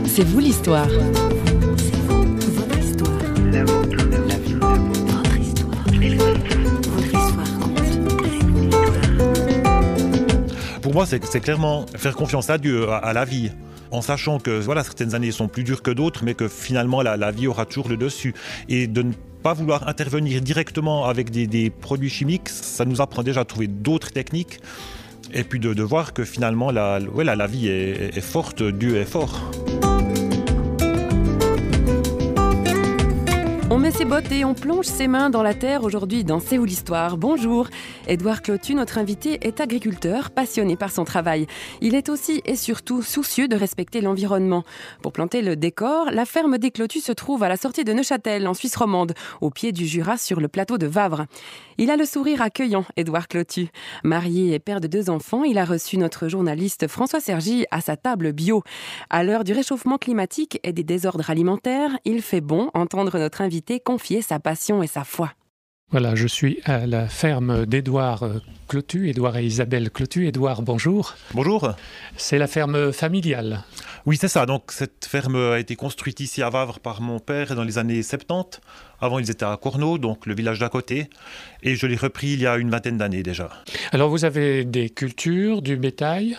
C'est 0.03 0.25
vous 0.25 0.39
l'histoire. 0.39 0.89
Pour 10.81 10.93
moi, 10.93 11.05
c'est 11.05 11.39
clairement 11.39 11.85
faire 11.95 12.17
confiance 12.17 12.49
à 12.49 12.57
Dieu, 12.57 12.91
à 12.91 13.13
la 13.13 13.23
vie 13.23 13.51
en 13.91 14.01
sachant 14.01 14.39
que 14.39 14.59
voilà, 14.59 14.83
certaines 14.83 15.15
années 15.15 15.31
sont 15.31 15.47
plus 15.47 15.63
dures 15.63 15.81
que 15.81 15.91
d'autres, 15.91 16.23
mais 16.23 16.33
que 16.33 16.47
finalement 16.47 17.01
la, 17.01 17.31
vie 17.31 17.47
aura 17.47 17.65
toujours 17.65 17.89
le 17.89 17.97
dessus. 17.97 18.33
Et 18.67 18.87
de 18.87 19.01
ne 19.01 19.13
pas 19.43 19.53
vouloir 19.53 19.87
intervenir 19.87 20.41
directement 20.41 21.05
avec 21.05 21.31
des, 21.31 21.69
produits 21.69 22.09
chimiques, 22.09 22.49
ça 22.49 22.85
nous 22.85 23.01
apprend 23.01 23.23
déjà 23.23 23.41
à 23.41 23.45
trouver 23.45 23.67
d'autres 23.67 24.11
techniques. 24.11 24.59
Et 25.33 25.43
puis 25.43 25.59
de, 25.59 25.83
voir 25.83 26.13
que 26.13 26.25
finalement 26.25 26.71
la, 26.71 26.99
la 26.99 27.47
vie 27.47 27.67
est 27.67 28.21
forte, 28.21 28.63
Dieu 28.63 28.97
est 28.97 29.05
fort. 29.05 29.51
Ses 33.91 34.05
bottes 34.05 34.31
et 34.31 34.45
on 34.45 34.53
plonge 34.53 34.85
ses 34.85 35.07
mains 35.07 35.29
dans 35.29 35.41
la 35.41 35.53
terre 35.53 35.83
aujourd'hui 35.83 36.23
dans 36.23 36.39
C'est 36.39 36.57
où 36.57 36.65
l'histoire 36.65 37.17
Bonjour 37.17 37.67
Édouard 38.07 38.41
Clotu, 38.41 38.75
notre 38.75 38.97
invité, 38.97 39.39
est 39.41 39.61
agriculteur, 39.61 40.29
passionné 40.31 40.75
par 40.75 40.91
son 40.91 41.05
travail. 41.05 41.47
Il 41.81 41.95
est 41.95 42.09
aussi 42.09 42.41
et 42.45 42.55
surtout 42.55 43.01
soucieux 43.01 43.47
de 43.47 43.55
respecter 43.55 44.01
l'environnement. 44.01 44.63
Pour 45.01 45.11
planter 45.11 45.41
le 45.41 45.55
décor, 45.55 46.11
la 46.11 46.25
ferme 46.25 46.57
des 46.57 46.71
Clotus 46.71 47.03
se 47.03 47.11
trouve 47.11 47.41
à 47.41 47.49
la 47.49 47.57
sortie 47.57 47.83
de 47.83 47.93
Neuchâtel, 47.93 48.47
en 48.47 48.53
Suisse 48.53 48.75
romande, 48.75 49.13
au 49.41 49.49
pied 49.49 49.71
du 49.71 49.87
Jura 49.87 50.17
sur 50.17 50.39
le 50.39 50.47
plateau 50.47 50.77
de 50.77 50.87
Vavre. 50.87 51.25
Il 51.77 51.89
a 51.89 51.95
le 51.95 52.05
sourire 52.05 52.41
accueillant, 52.41 52.85
Édouard 52.97 53.27
Clotu. 53.27 53.69
Marié 54.03 54.53
et 54.53 54.59
père 54.59 54.81
de 54.81 54.87
deux 54.87 55.09
enfants, 55.09 55.43
il 55.43 55.57
a 55.57 55.65
reçu 55.65 55.97
notre 55.97 56.27
journaliste 56.27 56.87
François 56.87 57.21
Sergi 57.21 57.65
à 57.71 57.81
sa 57.81 57.95
table 57.95 58.33
bio. 58.33 58.63
À 59.09 59.23
l'heure 59.23 59.43
du 59.43 59.53
réchauffement 59.53 59.97
climatique 59.97 60.59
et 60.63 60.73
des 60.73 60.83
désordres 60.83 61.29
alimentaires, 61.29 61.91
il 62.05 62.21
fait 62.21 62.41
bon 62.41 62.69
entendre 62.73 63.17
notre 63.17 63.41
invité 63.41 63.78
confier 63.79 64.21
sa 64.21 64.39
passion 64.39 64.83
et 64.83 64.87
sa 64.87 65.03
foi. 65.03 65.31
Voilà, 65.91 66.13
je 66.13 66.27
suis 66.27 66.59
à 66.65 66.85
la 66.85 67.07
ferme 67.07 67.65
d'Édouard 67.65 68.23
Clotu, 68.67 69.09
Édouard 69.09 69.37
et 69.37 69.45
Isabelle 69.45 69.89
Clotu. 69.89 70.27
Édouard, 70.27 70.61
bonjour. 70.61 71.15
Bonjour. 71.33 71.73
C'est 72.15 72.37
la 72.37 72.45
ferme 72.45 72.93
familiale. 72.93 73.63
Oui, 74.05 74.15
c'est 74.15 74.27
ça. 74.27 74.45
Donc 74.45 74.71
cette 74.71 75.05
ferme 75.05 75.35
a 75.35 75.57
été 75.57 75.75
construite 75.75 76.19
ici 76.19 76.43
à 76.43 76.51
Vavre 76.51 76.79
par 76.79 77.01
mon 77.01 77.19
père 77.19 77.55
dans 77.55 77.63
les 77.63 77.79
années 77.79 78.03
70. 78.03 78.61
Avant, 79.01 79.19
ils 79.19 79.31
étaient 79.31 79.45
à 79.45 79.57
Cournot, 79.57 79.97
donc 79.97 80.25
le 80.25 80.35
village 80.35 80.59
d'à 80.59 80.69
côté. 80.69 81.09
Et 81.63 81.75
je 81.75 81.87
l'ai 81.87 81.95
repris 81.95 82.27
il 82.27 82.41
y 82.41 82.47
a 82.47 82.57
une 82.57 82.69
vingtaine 82.69 82.97
d'années 82.97 83.23
déjà. 83.23 83.49
Alors 83.91 84.09
vous 84.09 84.25
avez 84.25 84.65
des 84.65 84.89
cultures, 84.89 85.61
du 85.61 85.77
bétail? 85.77 86.37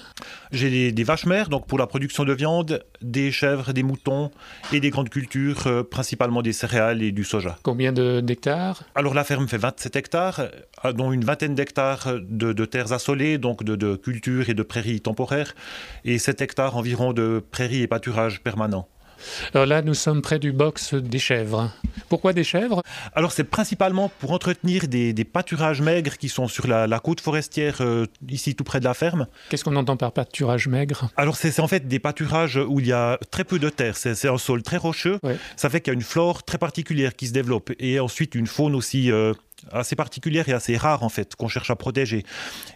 J'ai 0.53 0.93
des, 0.93 1.05
vaches 1.05 1.27
mères, 1.27 1.49
donc 1.49 1.67
pour 1.67 1.79
la 1.79 1.87
production 1.87 2.25
de 2.25 2.33
viande, 2.33 2.85
des 3.03 3.31
chèvres, 3.31 3.73
des 3.73 3.83
moutons 3.83 4.31
et 4.73 4.81
des 4.81 4.91
grandes 4.91 5.09
cultures, 5.09 5.67
euh, 5.67 5.83
principalement 5.83 6.43
des 6.43 6.53
céréales 6.53 7.03
et 7.03 7.13
du 7.13 7.25
soja. 7.25 7.57
Combien 7.63 7.93
d'hectares? 7.93 8.83
Alors 8.95 9.15
la 9.15 9.25
ferme 9.25 9.49
fait 9.49 9.59
27 9.59 9.97
hectares, 9.97 10.41
euh, 10.85 10.93
dont 10.93 11.13
une 11.13 11.25
vingtaine 11.25 11.55
d'hectares 11.55 12.15
de, 12.21 12.65
terres 12.65 12.93
assolées, 12.93 13.39
donc 13.39 13.65
de, 13.65 13.77
de 13.77 13.97
cultures 13.97 14.49
et 14.49 14.55
de 14.55 14.63
prairies 14.63 15.01
temporaires, 15.01 15.55
et 16.05 16.19
7 16.19 16.41
hectares 16.41 16.77
environ 16.77 17.13
de 17.13 17.43
prairies 17.51 17.83
et 17.83 17.87
pâturages 17.87 18.41
permanents. 18.41 18.89
Alors 19.55 19.67
là, 19.67 19.83
nous 19.83 19.95
sommes 19.95 20.23
près 20.23 20.39
du 20.39 20.53
box 20.53 20.95
des 20.95 21.19
chèvres. 21.19 21.73
Pourquoi 22.09 22.33
des 22.33 22.45
chèvres? 22.45 22.83
Alors 23.15 23.33
c'est 23.33 23.45
principalement 23.45 24.11
pour 24.21 24.33
entretenir 24.33 24.89
des, 24.89 25.15
pâturages 25.25 25.81
maigres 25.81 26.17
qui 26.17 26.29
sont 26.29 26.49
sur 26.49 26.67
la, 26.67 27.01
côte 27.01 27.21
forestière, 27.21 27.77
euh, 27.81 28.07
ici 28.29 28.55
tout 28.55 28.65
près 28.65 28.81
de 28.81 28.85
la 28.85 28.95
ferme. 28.95 29.27
Qu'est-ce 29.49 29.65
qu'on 29.65 29.77
entend 29.77 29.97
par 29.97 30.13
pâturage 30.13 30.69
maigre? 30.69 31.09
Alors 31.17 31.37
c'est 31.37 31.61
en 31.61 31.69
fait 31.69 31.87
des 31.87 31.99
pâturages 31.99 32.57
où 32.57 32.81
il 32.81 32.87
y 32.87 32.93
a 32.93 33.19
très 33.31 33.45
peu 33.45 33.59
de 33.59 33.69
terre. 33.69 33.97
C'est 33.97 34.29
un 34.29 34.39
sol 34.39 34.63
très 34.63 34.77
rocheux. 34.77 35.19
Ça 35.57 35.71
fait 35.71 35.81
qu'il 35.81 35.93
y 35.93 35.95
a 35.95 35.95
une 35.95 36.03
flore 36.03 36.43
très 36.43 36.59
particulière 36.59 37.15
qui 37.15 37.27
se 37.27 37.33
développe. 37.33 37.71
Et 37.79 38.01
ensuite 38.01 38.35
une 38.35 38.47
faune 38.47 38.75
aussi 38.75 39.11
euh, 39.13 39.35
assez 39.73 39.97
particulière 39.97 40.49
et 40.49 40.53
assez 40.53 40.77
rare 40.77 41.03
en 41.03 41.09
fait 41.09 41.37
qu'on 41.37 41.49
cherche 41.49 41.71
à 41.71 41.77
protéger. 41.77 42.25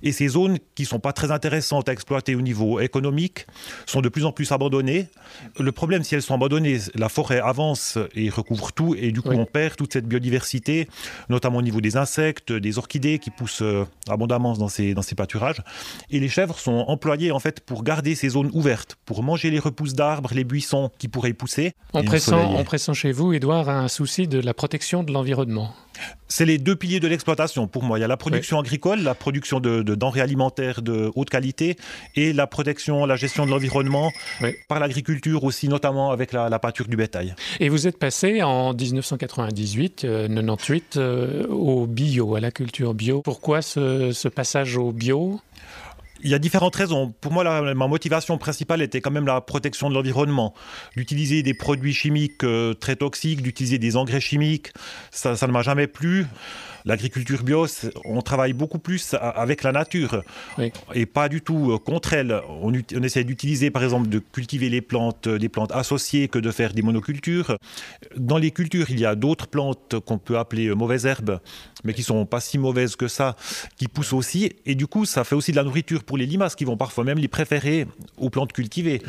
Et 0.03 0.13
ces 0.13 0.29
zones 0.29 0.59
qui 0.75 0.85
sont 0.85 1.01
pas 1.01 1.13
très 1.13 1.31
intéressantes 1.31 1.89
à 1.89 1.93
exploiter 1.93 2.35
au 2.35 2.41
niveau 2.41 2.81
économique 2.81 3.47
sont 3.87 4.01
de 4.01 4.09
plus 4.09 4.25
en 4.25 4.33
plus 4.33 4.53
abandonnées. 4.53 5.09
Le 5.59 5.73
problème, 5.73 6.05
si 6.05 6.15
elles 6.15 6.23
sont 6.23 6.35
abandonnées, 6.35 6.79
la 6.95 7.09
forêt 7.09 7.41
avance 7.41 7.99
et 8.15 8.29
recouvre 8.31 8.73
tout 8.73 8.95
et 8.95 9.13
du 9.13 9.23
coup 9.23 9.31
on 9.33 9.47
perd 9.47 9.77
toute 9.77 9.93
cette 9.93 10.07
biodiversité, 10.07 10.89
notamment 11.29 11.59
au 11.59 11.63
niveau 11.63 11.81
des 11.81 11.97
insectes, 11.97 12.53
des 12.53 12.79
orchidées 12.79 13.19
qui 13.19 13.31
poussent 13.31 13.63
euh, 13.63 13.85
abondamment 14.09 14.55
dans 14.55 14.69
ces, 14.69 14.95
dans 14.95 15.03
ces 15.03 15.15
pâturages. 15.15 15.63
Et 16.11 16.21
les 16.21 16.29
chèvres 16.29 16.59
sont 16.59 16.85
employées 16.89 17.33
en 17.33 17.39
fait 17.39 17.61
pour 17.61 17.83
garder 17.83 18.15
ces 18.15 18.31
zones 18.31 18.51
ouvertes, 18.53 18.97
pour 19.05 19.23
manger 19.23 19.51
les 19.51 19.59
repousses 19.59 19.95
d'arbres, 19.95 20.31
les 20.35 20.45
buissons 20.45 20.91
qui 20.99 21.09
pourraient 21.09 21.31
y 21.31 21.35
pousser. 21.35 21.73
En 21.93 22.03
pressant, 22.03 22.55
en 22.55 22.65
pressant 22.65 22.95
chez 22.95 23.13
vous, 23.13 23.33
Edouard 23.33 23.69
a 23.69 23.79
un 23.79 23.89
souci 23.89 24.29
de 24.29 24.41
la 24.41 24.55
protection 24.55 25.03
de 25.03 25.13
l'environnement. 25.13 25.75
C'est 26.29 26.45
les 26.45 26.59
deux 26.59 26.77
piliers 26.77 27.01
de 27.01 27.09
l'exploitation 27.09 27.69
pour 27.69 27.83
moi. 27.83 27.99
Il 27.99 28.03
y 28.03 28.05
a 28.05 28.09
la 28.09 28.17
production 28.17 28.59
agricole, 28.59 29.01
la 29.01 29.15
production 29.15 29.61
de, 29.61 29.83
denrées 29.83 30.21
alimentaires 30.21 30.83
de 30.83 31.11
haute 31.15 31.31
qualité 31.31 31.77
et 32.17 32.33
la 32.33 32.47
protection, 32.47 33.07
la 33.07 33.17
gestion 33.17 33.47
de 33.47 33.51
l'environnement 33.51 34.13
par 34.69 34.81
l'agriculture 34.81 35.45
aussi, 35.45 35.69
notamment 35.69 36.11
avec 36.11 36.33
la, 36.33 36.59
pâture 36.59 36.89
du 36.89 36.97
bétail. 36.97 37.35
Et 37.61 37.69
vous 37.69 37.87
êtes 37.87 37.99
passé 37.99 38.43
en 38.43 38.73
1998, 38.73 40.07
98 40.29 40.97
euh, 40.97 41.01
euh, 41.05 41.47
au 41.49 41.87
bio, 41.87 42.37
à 42.37 42.41
la 42.41 42.51
culture 42.51 42.95
bio. 42.95 43.23
Pourquoi 43.23 43.61
ce 43.63 44.29
passage 44.29 44.77
au 44.77 44.93
bio? 44.93 45.41
Il 46.25 46.31
y 46.31 46.35
a 46.35 46.39
différentes 46.39 46.75
raisons. 46.75 47.15
Pour 47.21 47.33
moi, 47.33 47.75
ma 47.75 47.87
motivation 47.87 48.39
principale 48.39 48.83
était 48.83 49.01
quand 49.01 49.11
même 49.11 49.27
la 49.27 49.41
protection 49.43 49.91
de 49.91 49.95
l'environnement. 49.95 50.55
D'utiliser 50.97 51.43
des 51.43 51.55
produits 51.55 51.93
chimiques 51.93 52.43
euh, 52.45 52.73
très 52.73 52.97
toxiques, 52.97 53.43
d'utiliser 53.43 53.79
des 53.79 53.97
engrais 53.97 54.21
chimiques, 54.21 54.73
ça, 55.11 55.37
ça 55.37 55.47
ne 55.47 55.53
m'a 55.53 55.63
jamais 55.63 55.87
plu 55.87 56.27
l'agriculture 56.85 57.43
bio, 57.43 57.67
on 58.05 58.21
travaille 58.23 58.53
beaucoup 58.53 58.79
plus 58.79 59.15
avec 59.21 59.63
la 59.63 59.73
nature 59.73 60.23
et 60.95 61.07
pas 61.07 61.29
du 61.29 61.41
tout 61.41 61.73
euh, 61.73 61.79
contre 61.79 62.13
elle. 62.13 62.41
On, 62.61 62.73
essaie 63.03 63.25
d'utiliser, 63.25 63.71
par 63.71 63.83
exemple, 63.83 64.09
de 64.09 64.19
cultiver 64.19 64.69
les 64.69 64.81
plantes, 64.81 65.29
des 65.29 65.49
plantes 65.49 65.73
associées 65.73 66.29
que 66.29 66.39
de 66.39 66.51
faire 66.51 66.73
des 66.73 66.83
monocultures. 66.83 67.57
Dans 68.17 68.39
les 68.39 68.51
cultures, 68.51 68.91
il 68.91 69.01
y 69.01 69.07
a 69.07 69.15
d'autres 69.15 69.47
plantes 69.47 69.97
qu'on 70.07 70.19
peut 70.19 70.39
appeler 70.39 70.67
euh, 70.67 70.75
mauvaises 70.75 71.07
herbes, 71.07 71.41
mais 71.85 71.95
qui 71.95 72.03
sont 72.03 72.27
pas 72.27 72.41
si 72.41 72.59
mauvaises 72.59 72.97
que 72.97 73.09
ça, 73.09 73.37
qui 73.77 73.89
poussent 73.89 74.13
aussi. 74.13 74.53
Et 74.67 74.75
du 74.75 74.87
coup, 74.87 75.05
ça 75.05 75.25
fait 75.25 75.35
aussi 75.35 75.53
de 75.53 75.57
la 75.57 75.65
nourriture 75.65 76.05
pour 76.05 76.19
les 76.19 76.27
limaces 76.27 76.55
qui 76.55 76.65
vont 76.65 76.77
parfois 76.77 77.05
même 77.05 77.19
les 77.19 77.29
préférer 77.29 77.87
aux 78.19 78.31
plantes 78.31 78.53
cultivées. 78.53 79.03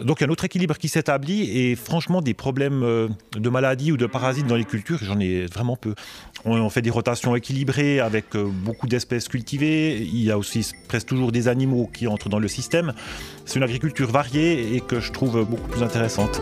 Donc 0.00 0.20
il 0.20 0.22
y 0.22 0.24
a 0.24 0.28
un 0.28 0.32
autre 0.32 0.44
équilibre 0.44 0.76
qui 0.78 0.88
s'établit 0.88 1.50
et 1.58 1.76
franchement, 1.76 2.20
des 2.22 2.34
problèmes 2.34 2.82
euh, 2.82 3.08
de 3.36 3.48
maladies 3.48 3.92
ou 3.92 3.96
de 3.96 4.06
parasites 4.06 4.46
dans 4.46 4.56
les 4.56 4.64
cultures, 4.64 4.98
j'en 5.02 5.18
ai 5.20 5.46
vraiment 5.46 5.76
peu. 5.76 5.94
On 6.44 6.70
fait 6.70 6.82
des 6.82 6.90
rotations 6.90 7.36
équilibrées 7.36 8.00
avec 8.00 8.34
euh, 8.34 8.44
beaucoup 8.44 8.86
d'espèces 8.86 9.28
cultivées. 9.28 9.98
Il 9.98 10.22
y 10.22 10.30
a 10.30 10.38
aussi 10.38 10.72
presque 10.88 11.08
toujours 11.08 11.32
des 11.32 11.48
animaux 11.48 11.90
qui 11.92 12.06
entrent 12.06 12.28
dans 12.28 12.38
le 12.38 12.48
système. 12.48 12.94
C'est 13.44 13.58
une 13.58 13.62
agriculture 13.62 14.10
variée 14.10 14.74
et 14.74 14.80
que 14.80 15.00
je 15.00 15.12
trouve 15.12 15.44
beaucoup 15.44 15.68
plus 15.68 15.82
intéressante. 15.82 16.40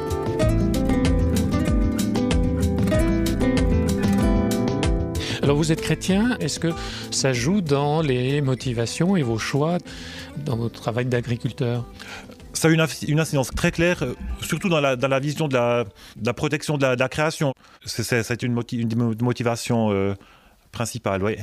Alors 5.48 5.56
vous 5.56 5.72
êtes 5.72 5.80
chrétien, 5.80 6.36
est-ce 6.40 6.60
que 6.60 6.68
ça 7.10 7.32
joue 7.32 7.62
dans 7.62 8.02
les 8.02 8.42
motivations 8.42 9.16
et 9.16 9.22
vos 9.22 9.38
choix 9.38 9.78
dans 10.44 10.58
votre 10.58 10.78
travail 10.78 11.06
d'agriculteur? 11.06 11.86
Ça 12.58 12.68
a 12.68 12.70
une, 12.72 12.84
une, 13.06 13.20
incidence 13.20 13.50
très 13.50 13.70
claire, 13.70 14.02
euh, 14.02 14.14
surtout 14.40 14.68
dans 14.68 14.80
la, 14.80 14.96
dans 14.96 15.08
la 15.08 15.20
vision 15.20 15.48
de 15.48 15.54
la, 15.54 15.84
la, 16.22 16.34
protection 16.34 16.76
de 16.76 16.86
la, 16.86 17.08
création. 17.08 17.54
C'est 17.84 18.42
une, 18.42 18.60
une, 18.72 19.14
motivation 19.22 19.90
euh, 19.92 20.14
principale, 20.72 21.22
oui. 21.22 21.36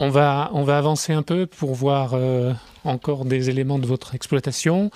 On 0.00 0.10
va, 0.10 0.50
on 0.52 0.64
va 0.64 0.78
avancer 0.78 1.12
un 1.12 1.22
peu 1.22 1.46
pour 1.46 1.74
voir 1.74 2.14
euh, 2.14 2.52
encore 2.84 3.24
des 3.24 3.48
éléments 3.48 3.78
de 3.78 3.86
votre 3.86 4.14
exploitation. 4.14 4.90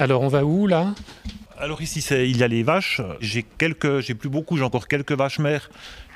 Alors 0.00 0.22
on 0.22 0.28
va 0.28 0.44
où 0.44 0.66
là? 0.66 0.92
Alors 1.56 1.80
ici, 1.80 2.04
il 2.10 2.36
y 2.36 2.42
a 2.42 2.48
les 2.48 2.64
vaches. 2.64 3.00
J'ai 3.20 3.44
quelques, 3.44 4.00
j'ai 4.00 4.14
plus 4.14 4.28
beaucoup, 4.28 4.56
j'ai 4.56 4.64
encore 4.64 4.88
quelques 4.88 5.12
vaches 5.12 5.38
mères 5.38 5.70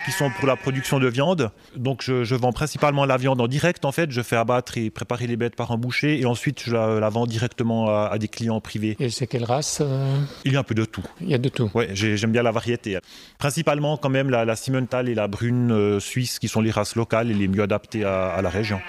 qui 0.07 0.13
sont 0.13 0.31
pour 0.31 0.47
la 0.47 0.55
production 0.55 1.01
de 1.01 1.09
viande. 1.09 1.51
Donc 1.75 2.01
je, 2.03 2.35
vends 2.37 2.53
principalement 2.53 3.05
la 3.05 3.17
viande 3.17 3.41
en 3.41 3.49
direct 3.49 3.85
en 3.85 3.91
fait. 3.91 4.13
Je 4.13 4.23
fais 4.23 4.37
abattre 4.37 4.79
et 4.79 4.89
préparer 4.89 5.27
les 5.27 5.37
bêtes 5.37 5.57
par 5.57 5.73
un 5.73 5.79
boucher 5.79 6.21
et 6.21 6.27
ensuite 6.27 6.63
je 6.65 6.73
la, 6.73 7.09
vends 7.09 7.27
directement 7.27 7.89
à, 7.89 8.17
des 8.17 8.29
clients 8.29 8.61
privés. 8.61 8.97
Et 9.01 9.11
c'est 9.11 9.27
quelle 9.27 9.43
race 9.43 9.81
euh 9.81 10.17
Il 10.45 10.53
y 10.53 10.57
a 10.57 10.61
un 10.61 10.63
peu 10.63 10.77
de 10.77 10.85
tout. 10.85 11.03
Il 11.21 11.29
y 11.29 11.35
a 11.35 11.39
de 11.39 11.49
tout. 11.49 11.69
Ouais, 11.75 11.89
j'aime 11.93 12.31
bien 12.31 12.45
la 12.45 12.53
variété. 12.53 12.99
Principalement 13.39 13.97
quand 13.97 14.09
même 14.09 14.31
la, 14.31 14.45
la 14.45 14.55
Simmental 14.55 15.09
et 15.09 15.15
la 15.17 15.27
Brune 15.27 15.73
euh, 15.73 15.99
suisse 15.99 16.39
qui 16.39 16.47
sont 16.47 16.61
les 16.61 16.71
races 16.71 16.95
locales 16.95 17.33
et 17.33 17.35
les 17.35 17.49
mieux 17.49 17.65
adaptées 17.65 18.05
à, 18.05 18.41
la 18.41 18.49
région. 18.49 18.81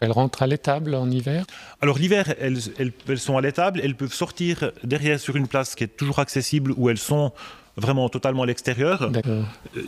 Elles 0.00 0.12
rentrent 0.12 0.42
à 0.42 0.46
l'étable 0.46 0.94
en 0.94 1.10
hiver? 1.10 1.44
Alors 1.82 1.98
l'hiver, 1.98 2.32
elles, 2.40 2.60
elles, 2.78 2.92
elles 3.08 3.18
sont 3.18 3.36
à 3.36 3.42
l'étable. 3.42 3.78
Elles 3.84 3.94
peuvent 3.94 4.14
sortir 4.14 4.72
derrière 4.84 5.20
sur 5.20 5.36
une 5.36 5.48
place 5.48 5.74
qui 5.74 5.84
est 5.84 5.96
toujours 5.98 6.18
accessible 6.18 6.72
où 6.78 6.88
elles 6.88 6.96
sont 6.96 7.32
vraiment 7.76 8.08
totalement 8.08 8.42
à 8.42 8.46
l'extérieur. 8.46 9.10
Euh, 9.26 9.42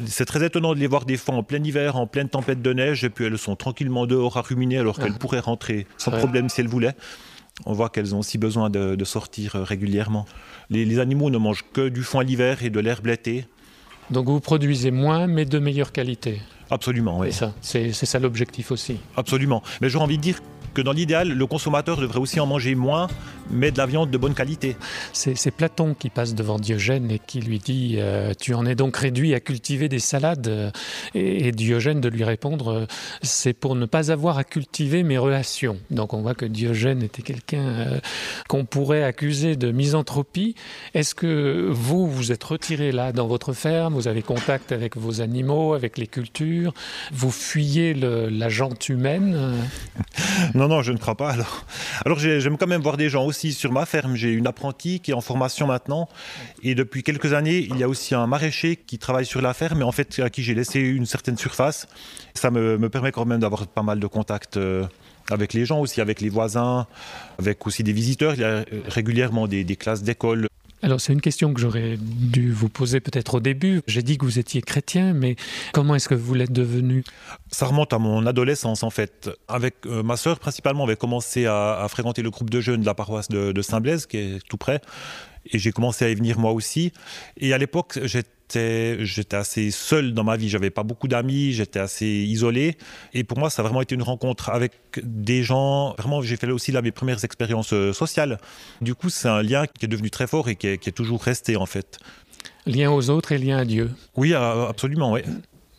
c'est 0.07 0.25
très 0.25 0.45
étonnant 0.45 0.75
de 0.75 0.79
les 0.79 0.87
voir 0.87 1.05
des 1.05 1.17
fois 1.17 1.35
en 1.35 1.43
plein 1.43 1.63
hiver, 1.63 1.97
en 1.97 2.07
pleine 2.07 2.29
tempête 2.29 2.63
de 2.63 2.73
neige, 2.73 3.05
et 3.05 3.11
puis 3.11 3.27
elles 3.27 3.39
sont 3.39 3.57
tranquillement 3.57 4.07
dehors 4.07 4.37
à 4.37 4.43
ruminer 4.43 4.79
alors 4.79 4.99
qu'elles 4.99 5.15
pourraient 5.15 5.41
rentrer 5.41 5.87
sans 5.99 6.11
problème 6.11 6.49
si 6.49 6.61
elles 6.61 6.69
voulaient. 6.69 6.95
On 7.67 7.73
voit 7.73 7.89
qu'elles 7.89 8.15
ont 8.15 8.19
aussi 8.19 8.37
besoin 8.37 8.69
de, 8.69 9.05
sortir 9.05 9.57
euh, 9.57 9.63
régulièrement. 9.63 10.27
Les, 10.71 10.99
animaux 10.99 11.31
ne 11.31 11.39
mangent 11.39 11.65
que 11.73 11.89
du 11.89 12.03
foin 12.03 12.25
l'hiver 12.25 12.65
et 12.65 12.71
de 12.71 12.81
l'herbe 12.81 13.07
l'été. 13.07 13.47
Donc 14.11 14.27
vous 14.27 14.41
produisez 14.41 14.91
moins, 14.91 15.27
mais 15.27 15.45
de 15.45 15.59
meilleure 15.59 15.93
qualité. 15.93 16.41
Absolument, 16.71 17.21
oui. 17.21 17.29
C'est 17.31 17.39
ça, 17.39 17.55
c'est 17.63 18.07
ça 18.07 18.19
l'objectif 18.19 18.71
aussi. 18.73 18.99
Absolument. 19.17 19.63
Mais 19.81 19.89
j'aurais 19.89 20.05
envie 20.05 20.17
de 20.17 20.23
dire 20.23 20.41
que 20.75 20.83
dans 20.83 20.93
l'idéal, 20.93 21.33
le 21.33 21.47
consommateur 21.47 21.97
devrait 21.99 22.19
aussi 22.19 22.41
en 22.41 22.47
manger 22.47 22.75
moins, 22.75 23.07
mais 23.51 23.71
de 23.71 23.79
la 23.79 23.87
viande 23.87 24.11
de 24.11 24.19
bonne 24.19 24.35
qualité. 24.35 24.77
C'est 25.13 25.51
Platon 25.51 25.95
qui 25.95 26.11
passe 26.11 26.35
devant 26.35 26.59
Diogène 26.59 27.11
et 27.11 27.19
qui 27.19 27.41
lui 27.41 27.59
dit 27.59 27.97
euh, 27.99 28.33
Tu 28.39 28.55
en 28.55 28.67
es 28.67 28.75
donc 28.75 28.97
réduit 28.97 29.35
à 29.35 29.41
cultiver 29.41 29.89
des 29.89 29.99
salades 29.99 30.73
et, 31.15 31.53
Diogène 31.53 32.01
de 32.01 32.09
lui 32.09 32.25
répondre 32.25 32.69
euh, 32.69 32.87
C'est 33.23 33.53
pour 33.53 33.77
ne 33.77 33.87
pas 33.87 34.11
avoir 34.11 34.39
à 34.39 34.45
cultiver 34.45 35.03
mes 35.03 35.19
relations. 35.19 35.79
Donc 35.91 36.15
on 36.15 36.23
voit 36.23 36.35
que 36.35 36.47
Diogène 36.47 37.03
était 37.03 37.23
quelqu'un 37.23 37.63
euh, 37.63 38.01
qu'on 38.49 38.65
pourrait 38.65 39.05
accuser 39.05 39.57
de 39.57 39.71
misanthropie. 39.71 40.55
Est-ce 40.95 41.15
que 41.15 41.69
vous, 41.71 42.09
vous 42.09 42.33
êtes 42.33 42.43
retiré 42.43 42.91
là 42.91 43.13
dans 43.13 43.27
votre 43.27 43.53
ferme? 43.53 43.95
Vous 43.95 44.09
avez 44.09 44.23
contact 44.23 44.73
avec 44.73 44.97
vos 44.97 45.21
animaux, 45.21 45.75
avec 45.75 45.99
les 45.99 46.07
cultures? 46.07 46.75
Vous 47.13 47.31
fuyez 47.31 47.95
le, 47.95 48.29
la 48.29 48.49
jante 48.49 48.89
humaine? 48.89 49.55
Non, 50.55 50.64
non, 50.69 50.83
je 50.83 50.93
ne 50.93 50.99
crois 50.99 51.17
pas. 51.17 51.31
Alors, 51.31 51.65
alors 52.05 52.19
j'aime 52.19 52.57
quand 52.57 52.67
même 52.67 52.83
voir 52.83 52.97
des 52.97 53.09
gens 53.09 53.25
aussi 53.25 53.53
sur 53.53 53.73
ma 53.73 53.87
ferme. 53.87 54.17
J'ai 54.17 54.33
une 54.33 54.47
apprentie 54.47 55.01
qui 55.01 55.11
est 55.11 55.15
en 55.15 55.21
formation 55.21 55.67
maintenant. 55.67 56.09
Et 56.63 56.75
depuis 56.75 57.03
quelques 57.03 57.33
années, 57.33 57.67
il 57.71 57.79
y 57.79 57.83
a 57.83 57.89
aussi 57.89 58.15
un 58.15 58.27
maraîcher 58.27 58.77
qui 58.77 58.99
travaille 58.99 59.27
sur 59.27 59.41
la 59.41 59.55
ferme, 59.55 59.81
et 59.81 59.85
en 59.85 59.93
fait, 59.93 60.19
à 60.21 60.31
qui 60.31 60.43
j'ai 60.43 60.55
laissé 60.55 60.81
une 60.81 61.07
certaine 61.07 61.37
surface. 61.37 61.87
Ça 62.35 62.51
me, 62.51 62.79
me 62.79 62.89
permet 62.89 63.13
quand 63.13 63.25
même 63.25 63.41
d'avoir 63.41 63.67
pas 63.67 63.83
mal 63.83 64.01
de 64.01 64.07
contacts. 64.07 64.57
Euh, 64.57 64.87
avec 65.31 65.55
les 65.55 65.65
gens 65.65 65.81
aussi, 65.81 66.03
avec 66.03 66.21
les 66.21 66.29
voisins, 66.29 66.87
avec 67.39 67.67
aussi 67.67 67.83
des 67.83 67.93
visiteurs. 67.93 68.35
Il 68.35 68.41
y 68.41 68.45
a 68.45 68.65
régulièrement 68.89 69.47
des, 69.49 69.65
des 69.65 69.77
classes 69.77 70.03
d'école 70.03 70.49
alors 70.85 71.01
c'est 71.01 71.15
une 71.15 71.23
question 71.23 71.55
que 71.55 71.61
j'aurais 71.61 71.97
dû 71.99 72.53
vous 72.53 72.69
poser 72.69 73.01
peut-être 73.01 73.37
au 73.37 73.41
début. 73.41 73.81
J'ai 73.87 74.03
dit 74.03 74.19
que 74.19 74.25
vous 74.27 74.39
étiez 74.39 74.61
chrétien, 74.61 75.15
mais 75.15 75.37
comment 75.73 75.95
est-ce 75.95 76.09
que 76.09 76.15
vous 76.15 76.35
l'êtes 76.35 76.53
devenu? 76.53 77.05
Ça 77.51 77.65
remonte 77.65 77.95
à 77.95 77.99
mon 77.99 78.27
adolescence 78.27 78.83
en 78.83 78.91
fait. 78.91 79.31
Avec 79.49 79.77
euh, 79.87 80.03
ma 80.03 80.19
sœur 80.19 80.39
principalement, 80.39 80.85
on 80.85 80.87
avait 80.87 80.97
commencé 80.97 81.47
à, 81.47 81.87
fréquenter 81.89 82.21
le 82.21 82.31
groupe 82.31 82.51
de 82.51 82.61
jeunes 82.61 82.83
de 82.83 82.87
la 82.87 82.95
paroisse 82.95 83.29
de, 83.29 83.53
de 83.53 83.63
Saint-Blaise, 83.63 84.05
qui 84.05 84.19
est 84.19 84.47
tout 84.47 84.59
près. 84.59 84.83
Et 85.51 85.59
j'ai 85.59 85.73
commencé 85.73 86.05
à 86.05 86.11
y 86.11 86.15
venir 86.15 86.39
moi 86.39 86.53
aussi. 86.53 86.93
Et 87.39 87.55
à 87.55 87.59
l'époque, 87.59 87.99
j'étais 88.03 88.29
j'étais 88.53 89.37
assez 89.37 89.71
seul 89.71 90.15
dans 90.15 90.25
ma 90.25 90.37
vie. 90.37 90.49
J'avais 90.49 90.71
pas 90.71 90.83
beaucoup 90.83 91.09
d'amis, 91.09 91.53
j'étais 91.53 91.79
assez 91.79 92.07
isolé. 92.07 92.77
Et 93.13 93.25
pour 93.25 93.39
moi, 93.39 93.51
ça 93.51 93.63
a 93.63 93.65
vraiment 93.65 93.83
été 93.83 93.95
une 93.95 94.03
rencontre 94.03 94.51
avec 94.51 94.73
des 95.03 95.43
gens. 95.43 95.95
Vraiment, 95.99 96.23
j'ai 96.23 96.37
fait 96.37 96.51
aussi 96.51 96.73
là 96.73 96.83
mes 96.83 96.93
premières 96.93 97.25
expériences 97.25 97.73
euh, 97.73 97.93
sociales. 97.93 98.39
Du 98.81 98.95
coup, 98.95 99.11
c'est 99.11 99.29
un 99.29 99.43
lien 99.43 99.67
qui 99.67 99.87
est 99.87 99.89
devenu 99.89 100.11
très 100.11 100.27
fort 100.27 100.49
et 100.49 100.57
qui 100.57 100.67
est, 100.69 100.95
toujours 100.95 101.23
resté 101.23 101.57
en 101.57 101.67
fait. 101.67 101.99
Lien 102.67 102.91
aux 102.91 103.11
autres 103.11 103.33
et 103.33 103.39
lien 103.39 103.59
à 103.59 103.65
Dieu. 103.65 103.91
Oui, 104.17 104.33
absolument, 104.35 105.13
oui. 105.13 105.23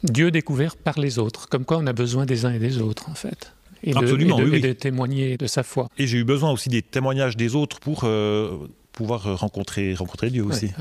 Dieu 0.04 0.30
découvert 0.30 0.75
par 0.75 0.99
les 0.99 1.19
autres, 1.19 1.47
comme 1.49 1.65
quoi 1.65 1.78
on 1.78 1.88
a 1.88 1.93
besoin 1.93 2.25
des 2.25 2.45
uns 2.45 2.51
et 2.51 2.60
des 2.60 2.80
autres 2.80 3.10
en 3.10 3.15
fait. 3.15 3.54
Et 3.84 3.95
Absolument, 3.95 4.39
de, 4.39 4.51
et 4.51 4.60
de, 4.60 4.73
témoigner 4.73 5.38
de 5.38 5.45
sa 5.45 5.62
foi. 5.62 5.89
Et 5.97 6.08
j'ai 6.08 6.17
eu 6.17 6.23
besoin 6.23 6.51
aussi 6.51 6.69
des 6.69 6.82
témoignages 6.82 7.38
des 7.38 7.56
autres 7.56 7.80
pour 7.80 8.01
euh, 8.04 8.67
pouvoir 8.96 9.28
euh, 9.28 9.36
rencontrer, 9.36 9.94
rencontrer 9.94 10.32
Dieu 10.32 10.44
aussi. 10.44 10.72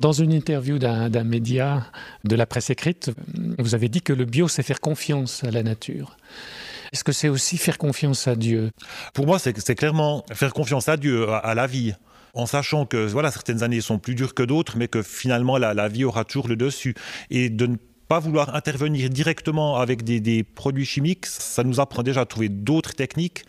Dans 0.00 0.12
une 0.12 0.32
interview 0.32 0.78
d'un 0.78 1.24
média 1.24 1.86
de 2.24 2.36
la 2.36 2.46
presse 2.46 2.70
écrite, 2.70 3.10
vous 3.58 3.74
avez 3.74 3.88
dit 3.88 4.00
que 4.00 4.12
le 4.12 4.24
bio, 4.24 4.48
c'est 4.48 4.62
faire 4.62 4.80
confiance 4.80 5.44
à 5.44 5.50
la 5.50 5.62
nature. 5.62 6.16
Est-ce 6.92 7.04
que 7.04 7.12
c'est 7.12 7.28
aussi 7.28 7.58
faire 7.58 7.76
confiance 7.76 8.28
à 8.28 8.36
Dieu? 8.36 8.70
Pour 9.12 9.26
moi, 9.26 9.38
c'est 9.38 9.74
clairement 9.74 10.24
faire 10.32 10.52
confiance 10.52 10.88
à 10.88 10.96
Dieu, 10.96 11.28
à, 11.28 11.54
la 11.54 11.66
vie 11.66 11.92
en 12.34 12.46
sachant 12.46 12.84
que 12.86 13.06
voilà 13.06 13.30
certaines 13.30 13.62
années 13.62 13.80
sont 13.80 13.98
plus 13.98 14.14
dures 14.14 14.34
que 14.34 14.42
d'autres, 14.42 14.76
mais 14.76 14.88
que 14.88 15.02
finalement 15.02 15.56
la, 15.56 15.74
la, 15.74 15.88
vie 15.88 16.04
aura 16.04 16.24
toujours 16.24 16.48
le 16.48 16.56
dessus. 16.56 16.94
Et 17.30 17.48
de 17.48 17.66
ne 17.66 17.76
pas 18.08 18.18
vouloir 18.18 18.54
intervenir 18.54 19.08
directement 19.10 19.76
avec 19.76 20.04
des, 20.04 20.20
des 20.20 20.42
produits 20.44 20.84
chimiques, 20.84 21.26
ça 21.26 21.64
nous 21.64 21.80
apprend 21.80 22.02
déjà 22.02 22.22
à 22.22 22.26
trouver 22.26 22.48
d'autres 22.48 22.94
techniques 22.94 23.44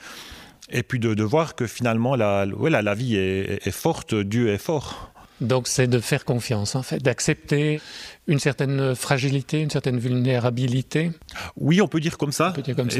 et 0.69 0.83
puis 0.83 0.99
de, 0.99 1.23
voir 1.23 1.55
que 1.55 1.67
finalement 1.67 2.15
la, 2.15 2.45
la, 2.45 2.95
vie 2.95 3.15
est, 3.15 3.71
forte, 3.71 4.15
Dieu 4.15 4.49
est 4.49 4.57
fort. 4.57 5.11
Donc 5.41 5.67
c'est 5.67 5.87
de 5.87 5.99
faire 5.99 6.23
confiance 6.23 6.75
en 6.75 6.83
fait, 6.83 6.99
d'accepter 6.99 7.81
une 8.27 8.39
certaine 8.39 8.95
fragilité, 8.95 9.61
une 9.61 9.69
certaine 9.69 9.99
vulnérabilité. 9.99 11.11
Oui, 11.57 11.81
on 11.81 11.87
peut 11.87 11.99
dire 11.99 12.17
comme 12.17 12.31
ça, 12.31 12.53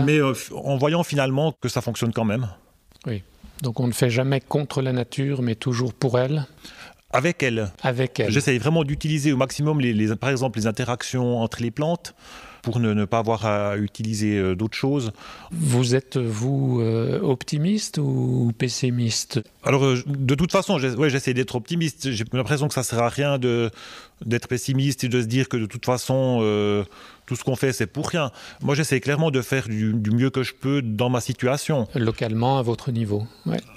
mais 0.03 0.17
euh, 0.17 0.33
en 0.53 0.77
voyant 0.77 1.03
finalement 1.03 1.53
que 1.53 1.69
ça 1.69 1.81
fonctionne 1.81 2.11
quand 2.11 2.25
même. 2.25 2.49
Oui, 3.07 3.23
donc 3.61 3.79
on 3.79 3.87
ne 3.87 3.93
fait 3.93 4.09
jamais 4.09 4.41
contre 4.41 4.81
la 4.81 4.91
nature, 4.91 5.41
mais 5.41 5.55
toujours 5.55 5.93
pour 5.93 6.19
elle. 6.19 6.45
Avec 7.11 7.41
elle. 7.43 7.71
Avec 7.81 8.19
elle. 8.19 8.31
J'essaye 8.31 8.57
vraiment 8.57 8.83
d'utiliser 8.83 9.31
au 9.31 9.37
maximum, 9.37 9.79
les, 9.79 10.15
par 10.15 10.29
exemple, 10.29 10.59
les 10.59 10.67
interactions 10.67 11.39
entre 11.39 11.61
les 11.61 11.71
plantes 11.71 12.13
pour 12.65 12.79
ne, 12.79 13.05
pas 13.05 13.19
avoir 13.19 13.45
à 13.45 13.77
utiliser 13.77 14.39
euh, 14.39 14.55
d'autres 14.55 14.75
choses. 14.75 15.11
Vous 15.51 15.93
êtes, 15.93 16.17
vous, 16.17 16.79
euh, 16.81 17.21
optimiste 17.21 17.99
ou 17.99 18.51
pessimiste? 18.57 19.39
Alors, 19.63 19.85
euh, 19.85 20.01
de 20.07 20.33
toute 20.33 20.51
façon, 20.51 20.79
j'essaie 20.79 21.35
d'être 21.35 21.53
optimiste. 21.53 22.09
J'ai 22.09 22.25
l'impression 22.33 22.67
que 22.67 22.73
ça 22.73 22.81
ne 22.81 22.85
sert 22.85 23.03
à 23.03 23.09
rien 23.09 23.37
d'être 23.37 24.47
pessimiste 24.47 25.03
et 25.03 25.09
de 25.09 25.21
se 25.21 25.27
dire 25.27 25.47
que 25.47 25.57
de 25.57 25.67
toute 25.67 25.85
façon, 25.85 26.39
tout 27.27 27.35
ce 27.35 27.43
qu'on 27.43 27.55
fait, 27.55 27.71
c'est 27.71 27.85
pour 27.85 28.09
rien. 28.09 28.31
Moi, 28.61 28.73
j'essaie 28.73 28.99
clairement 28.99 29.29
de 29.29 29.41
faire 29.43 29.67
du, 29.67 29.93
mieux 29.93 30.31
que 30.31 30.41
je 30.41 30.53
peux 30.59 30.81
dans 30.81 31.11
ma 31.11 31.21
situation. 31.21 31.87
Localement, 31.93 32.57
à 32.57 32.63
votre 32.63 32.91
niveau. 32.91 33.27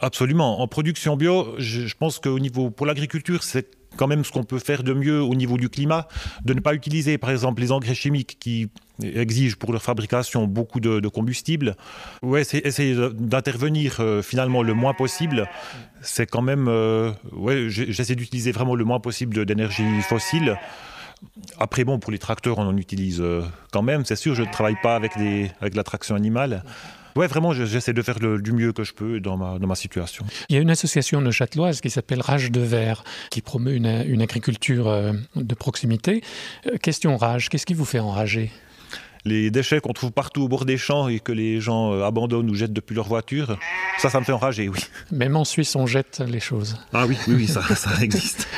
Absolument. 0.01 0.62
En 0.62 0.66
production 0.66 1.18
bio, 1.18 1.55
je, 1.59 1.87
je 1.87 1.94
pense 1.94 2.20
qu'au 2.20 2.38
niveau, 2.38 2.70
pour 2.70 2.87
l'agriculture, 2.87 3.42
c'est 3.42 3.77
quand 3.96 4.07
même 4.07 4.24
ce 4.24 4.33
qu'on 4.33 4.44
peut 4.44 4.59
faire 4.59 4.83
de 4.83 4.92
mieux 4.92 5.20
au 5.20 5.35
niveau 5.35 5.57
du 5.57 5.68
climat, 5.68 6.09
de 6.44 6.55
ne 6.55 6.61
pas 6.61 6.74
utiliser 6.74 7.18
par 7.18 7.31
exemple 7.31 7.61
les 7.61 7.72
engrais 7.72 7.94
chimiques 7.94 8.37
qui 8.38 8.68
exigent 9.03 9.57
pour 9.57 9.72
leur 9.72 9.83
fabrication 9.83 10.46
beaucoup 10.46 10.81
de, 10.81 11.07
combustible. 11.09 11.77
Ouais, 12.22 12.42
essayer 12.42 12.96
d'intervenir 13.14 13.96
euh, 14.01 14.22
finalement 14.22 14.62
le 14.62 14.74
moins 14.74 14.94
possible. 14.94 15.48
C'est 16.03 16.27
quand 16.27 16.42
même, 16.42 16.66
euh, 16.68 17.12
ouais, 17.33 17.68
j'essaie 17.68 18.14
d'utiliser 18.14 18.53
vraiment 18.53 18.74
le 18.74 18.85
moins 18.85 19.01
possible 19.01 19.44
d'énergie 19.44 20.01
fossile. 20.03 20.57
Après, 21.59 21.83
bon, 21.85 21.98
pour 21.98 22.12
les 22.12 22.18
tracteurs, 22.18 22.59
on 22.59 22.66
en 22.66 22.77
utilise 22.77 23.20
euh, 23.20 23.42
quand 23.72 23.83
même, 23.83 24.05
c'est 24.05 24.16
sûr. 24.16 24.35
Je 24.35 24.42
ne 24.42 24.51
travaille 24.51 24.77
pas 24.83 24.94
avec, 24.94 25.12
avec 25.61 25.74
la 25.74 25.83
traction 25.83 26.14
animale. 26.14 26.62
Ouais, 27.18 27.26
vraiment, 27.26 27.52
j'essaie 27.52 27.92
de 27.92 28.00
faire 28.00 28.20
du 28.20 28.52
mieux 28.52 28.72
que 28.72 28.85
je 28.85 28.94
peux 28.94 29.18
dans 29.18 29.37
ma, 29.37 29.59
dans 29.59 29.66
ma 29.66 29.74
situation. 29.74 30.24
Il 30.48 30.54
y 30.54 30.57
a 30.57 30.62
une 30.62 30.70
association 30.70 31.20
de 31.20 31.33
Châteloise 31.33 31.81
qui 31.81 31.90
s'appelle 31.90 32.20
Rage 32.20 32.52
de 32.52 32.61
Verre, 32.61 33.02
qui 33.33 33.40
promeut 33.40 33.74
une, 33.74 34.04
une 34.07 34.22
agriculture 34.22 34.87
euh, 34.87 35.14
de 35.35 35.54
proximité. 35.57 36.22
Euh, 36.68 36.76
question 36.76 37.16
rage, 37.16 37.48
qu'est-ce 37.48 37.66
qui 37.66 37.74
vous 37.74 37.85
fait 37.85 37.98
enrager? 37.98 38.52
Les 39.24 39.50
déchets 39.50 39.81
qu'on 39.81 39.94
trouve 39.94 40.12
partout 40.12 40.42
au 40.42 40.48
bord 40.48 40.64
des 40.64 40.78
champs 40.78 41.09
et 41.09 41.18
que 41.18 41.33
les 41.33 41.61
gens 41.61 41.92
euh, 41.92 42.04
abandonnent 42.04 42.50
ou 42.50 42.54
jettent 42.54 42.72
depuis 42.72 42.94
leur 42.94 43.09
voiture, 43.09 43.59
ça, 43.98 44.11
ça 44.11 44.20
me 44.20 44.24
fait 44.24 44.31
enrager, 44.31 44.68
oui. 44.68 44.78
Même 45.11 45.35
en 45.35 45.44
Suisse, 45.44 45.74
on 45.74 45.87
jette 45.87 46.22
les 46.24 46.38
choses. 46.38 46.78
Ah 46.92 47.04
oui, 47.04 47.16
oui, 47.26 47.35
oui 47.35 47.46
ça, 47.48 47.62
ça 47.74 48.00
existe. 48.00 48.46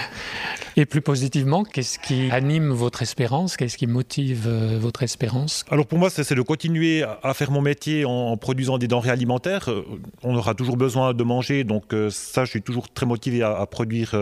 Et 0.81 0.87
plus 0.87 1.03
positivement, 1.03 1.62
qu'est-ce 1.62 1.99
qui 1.99 2.31
anime 2.31 2.71
votre 2.71 3.03
espérance? 3.03 3.59
Qu'est-ce 3.59 3.77
qui 3.77 3.87
motive 3.87 4.47
euh, 4.47 4.79
votre 4.81 5.03
espérance? 5.03 5.66
Alors 5.71 5.85
pour 5.85 5.99
moi, 5.99 6.09
c'est 6.09 6.35
de 6.35 6.40
continuer 6.40 7.05
à 7.23 7.35
faire 7.35 7.51
mon 7.51 7.61
métier 7.61 8.07
en 8.07 8.35
produisant 8.38 8.79
des 8.79 8.88
denrées 8.88 9.11
alimentaires. 9.11 9.71
Euh, 9.71 9.85
on 10.23 10.35
aura 10.35 10.55
toujours 10.55 10.79
besoin 10.79 11.12
de 11.12 11.23
manger, 11.23 11.64
donc 11.64 11.93
euh, 11.93 12.09
ça, 12.09 12.47
je 12.47 12.51
suis 12.53 12.62
toujours 12.62 12.90
très 12.90 13.05
motivé 13.05 13.43
à, 13.43 13.66
produire. 13.66 14.14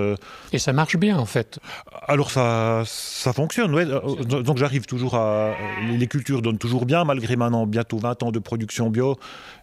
Et 0.52 0.58
ça 0.58 0.72
marche 0.72 0.96
bien 0.96 1.16
en 1.16 1.26
fait 1.26 1.60
Alors 2.08 2.32
ça, 2.32 2.82
ça 2.86 3.32
fonctionne, 3.32 3.72
ouais. 3.72 3.86
Donc 4.26 4.56
j'arrive 4.56 4.86
toujours 4.86 5.14
à... 5.14 5.52
Les 5.88 6.08
cultures 6.08 6.42
donnent 6.42 6.58
toujours 6.58 6.86
bien, 6.86 7.04
malgré 7.04 7.36
maintenant 7.36 7.66
bientôt 7.66 7.98
20 7.98 8.24
ans 8.24 8.32
de 8.32 8.40
production 8.40 8.90
bio. 8.90 9.16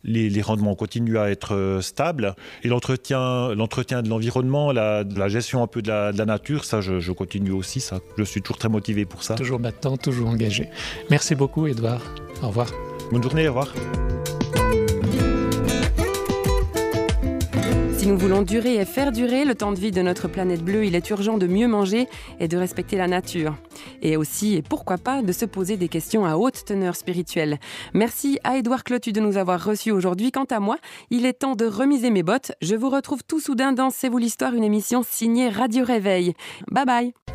Les, 0.06 0.42
rendements 0.42 0.76
continuent 0.76 1.18
à 1.18 1.30
être 1.30 1.80
stables. 1.82 2.36
Et 2.64 2.70
l'entretien 2.70 3.52
de 3.52 4.08
l'environnement, 4.08 4.72
la, 4.72 5.04
la, 5.04 5.28
gestion 5.28 5.62
un 5.62 5.68
peu 5.68 5.82
de 5.82 5.90
la, 5.90 6.14
de 6.14 6.18
la 6.18 6.26
nature, 6.26 6.64
ça 6.64 6.80
je, 7.00 7.12
continue 7.12 7.52
aussi. 7.52 7.80
Ça, 7.80 8.00
je 8.18 8.24
suis 8.24 8.42
toujours 8.42 8.58
très 8.58 8.70
motivé 8.70 9.06
pour 9.06 9.24
ça. 9.24 9.36
Toujours 9.36 9.60
battant, 9.60 9.98
toujours 9.98 10.30
engagé. 10.30 10.70
Merci 11.10 11.36
beaucoup, 11.36 11.68
Edouard. 11.68 12.02
Au 12.42 12.48
revoir. 12.48 12.68
Bonne 13.12 13.24
journée, 13.24 13.48
au 13.48 13.54
revoir. 13.54 13.74
Si 18.06 18.12
nous 18.12 18.20
voulons 18.20 18.44
durer 18.44 18.76
et 18.76 18.86
faire 18.86 19.12
durer 19.12 19.46
le 19.46 19.56
temps 19.56 19.72
de 19.72 19.80
vie 19.80 19.90
de 19.90 20.04
notre 20.04 20.28
planète 20.28 20.64
bleue, 20.64 20.86
il 20.86 20.94
est 20.94 21.10
urgent 21.10 21.40
de 21.40 21.48
mieux 21.48 21.68
manger 21.68 22.08
et 22.40 22.48
de 22.48 22.56
respecter 22.56 22.98
la 22.98 23.08
nature. 23.08 23.56
Et 24.04 24.16
aussi, 24.16 24.54
et 24.54 24.62
pourquoi 24.62 25.00
pas, 25.00 25.24
de 25.24 25.32
se 25.32 25.44
poser 25.44 25.76
des 25.76 25.88
questions 25.88 26.24
à 26.24 26.36
haute 26.36 26.66
teneur 26.66 26.96
spirituelle. 26.96 27.58
Merci 27.96 28.38
à 28.44 28.58
Édouard 28.58 28.84
Clotu 28.84 29.12
de 29.12 29.22
nous 29.22 29.38
avoir 29.38 29.66
reçus 29.66 29.90
aujourd'hui. 29.90 30.32
Quant 30.32 30.46
à 30.52 30.60
moi, 30.60 30.78
il 31.10 31.26
est 31.26 31.34
temps 31.34 31.56
de 31.56 31.66
remiser 31.66 32.12
mes 32.12 32.22
bottes. 32.22 32.52
Je 32.62 32.76
vous 32.76 32.92
retrouve 32.92 33.24
tout 33.24 33.40
soudain 33.40 33.72
dans 33.72 33.90
C'est 33.90 34.10
vous 34.10 34.20
l'histoire, 34.20 34.54
une 34.54 34.64
émission 34.64 35.02
signée 35.02 35.50
Radio 35.50 35.84
Réveil. 35.84 36.36
Bye 36.70 36.86
bye 36.86 37.35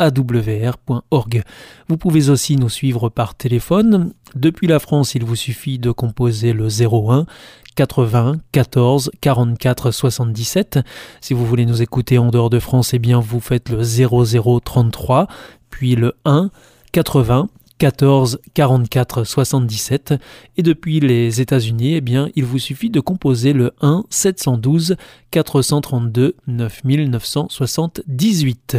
www.awr.org. 0.00 1.42
Vous 1.88 1.96
pouvez 1.96 2.30
aussi 2.30 2.56
nous 2.56 2.68
suivre 2.68 3.08
par 3.08 3.34
téléphone. 3.34 4.12
Depuis 4.34 4.66
la 4.66 4.78
France, 4.78 5.14
il 5.14 5.24
vous 5.24 5.36
suffit 5.36 5.78
de 5.78 5.90
composer 5.90 6.52
le 6.52 6.68
01 6.68 7.26
80 7.74 8.38
14 8.52 9.10
44 9.20 9.90
77. 9.90 10.80
Si 11.20 11.34
vous 11.34 11.46
voulez 11.46 11.66
nous 11.66 11.82
écouter 11.82 12.18
en 12.18 12.30
dehors 12.30 12.50
de 12.50 12.58
France, 12.58 12.94
eh 12.94 12.98
bien 12.98 13.20
vous 13.20 13.40
faites 13.40 13.70
le 13.70 13.82
00 13.82 14.60
33 14.60 15.26
puis 15.70 15.96
le 15.96 16.14
1 16.24 16.50
80 16.92 17.48
14 17.82 18.38
44 18.54 19.24
77 19.24 20.14
et 20.56 20.62
depuis 20.62 21.00
les 21.00 21.40
États-Unis, 21.40 21.94
eh 21.94 22.00
bien, 22.00 22.28
il 22.36 22.44
vous 22.44 22.60
suffit 22.60 22.90
de 22.90 23.00
composer 23.00 23.52
le 23.52 23.72
1 23.80 24.04
712 24.08 24.94
432 25.32 26.36
9978. 26.46 28.76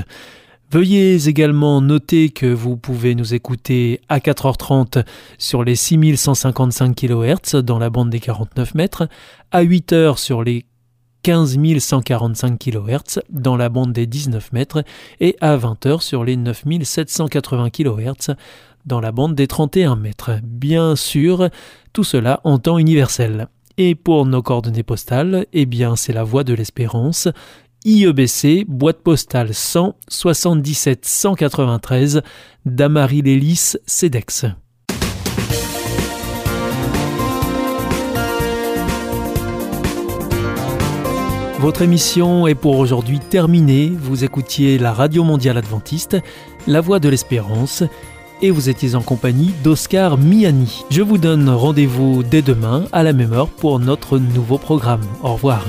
Veuillez 0.73 1.29
également 1.29 1.81
noter 1.81 2.29
que 2.29 2.47
vous 2.47 2.77
pouvez 2.77 3.13
nous 3.13 3.35
écouter 3.35 4.01
à 4.09 4.17
4h30 4.17 5.05
sur 5.37 5.63
les 5.63 5.75
6155 5.75 6.95
kHz 6.95 7.57
dans 7.61 7.77
la 7.77 7.91
bande 7.91 8.09
des 8.09 8.19
49 8.19 8.73
mètres, 8.73 9.07
à 9.51 9.63
8h 9.63 10.17
sur 10.17 10.43
les 10.43 10.65
15 11.21 11.59
145 11.77 12.57
kHz 12.57 13.19
dans 13.29 13.55
la 13.55 13.69
bande 13.69 13.93
des 13.93 14.07
19 14.07 14.51
mètres 14.51 14.83
et 15.19 15.37
à 15.41 15.55
20h 15.55 16.01
sur 16.01 16.23
les 16.23 16.37
9780 16.37 17.69
kHz 17.69 18.33
dans 18.87 18.99
la 18.99 19.11
bande 19.11 19.35
des 19.35 19.45
31 19.45 19.95
mètres. 19.95 20.39
Bien 20.41 20.95
sûr, 20.95 21.49
tout 21.93 22.03
cela 22.03 22.41
en 22.45 22.57
temps 22.57 22.79
universel. 22.79 23.47
Et 23.77 23.95
pour 23.95 24.27
nos 24.27 24.43
coordonnées 24.43 24.83
postales, 24.83 25.47
eh 25.51 25.65
bien 25.65 25.95
c'est 25.95 26.13
la 26.13 26.23
voie 26.23 26.43
de 26.43 26.53
l'espérance. 26.53 27.27
IEBC, 27.85 28.65
boîte 28.67 29.01
postale 29.03 29.53
100 29.53 29.95
77 30.07 31.05
193, 31.05 32.21
Damary 32.65 33.21
Lélis, 33.21 33.73
CEDEX. 33.85 34.45
Votre 41.59 41.81
émission 41.81 42.47
est 42.47 42.55
pour 42.55 42.77
aujourd'hui 42.77 43.19
terminée. 43.19 43.91
Vous 43.97 44.23
écoutiez 44.23 44.77
la 44.77 44.93
Radio 44.93 45.23
Mondiale 45.23 45.57
Adventiste, 45.57 46.17
La 46.67 46.81
Voix 46.81 46.99
de 46.99 47.09
l'Espérance 47.09 47.83
et 48.41 48.51
vous 48.51 48.69
étiez 48.69 48.95
en 48.95 49.01
compagnie 49.01 49.53
d'Oscar 49.63 50.17
Miani. 50.17 50.83
Je 50.89 51.01
vous 51.01 51.17
donne 51.17 51.49
rendez-vous 51.49 52.23
dès 52.23 52.41
demain 52.41 52.85
à 52.91 53.03
la 53.03 53.13
même 53.13 53.33
heure 53.33 53.47
pour 53.47 53.79
notre 53.79 54.19
nouveau 54.19 54.57
programme. 54.57 55.05
Au 55.21 55.33
revoir. 55.33 55.65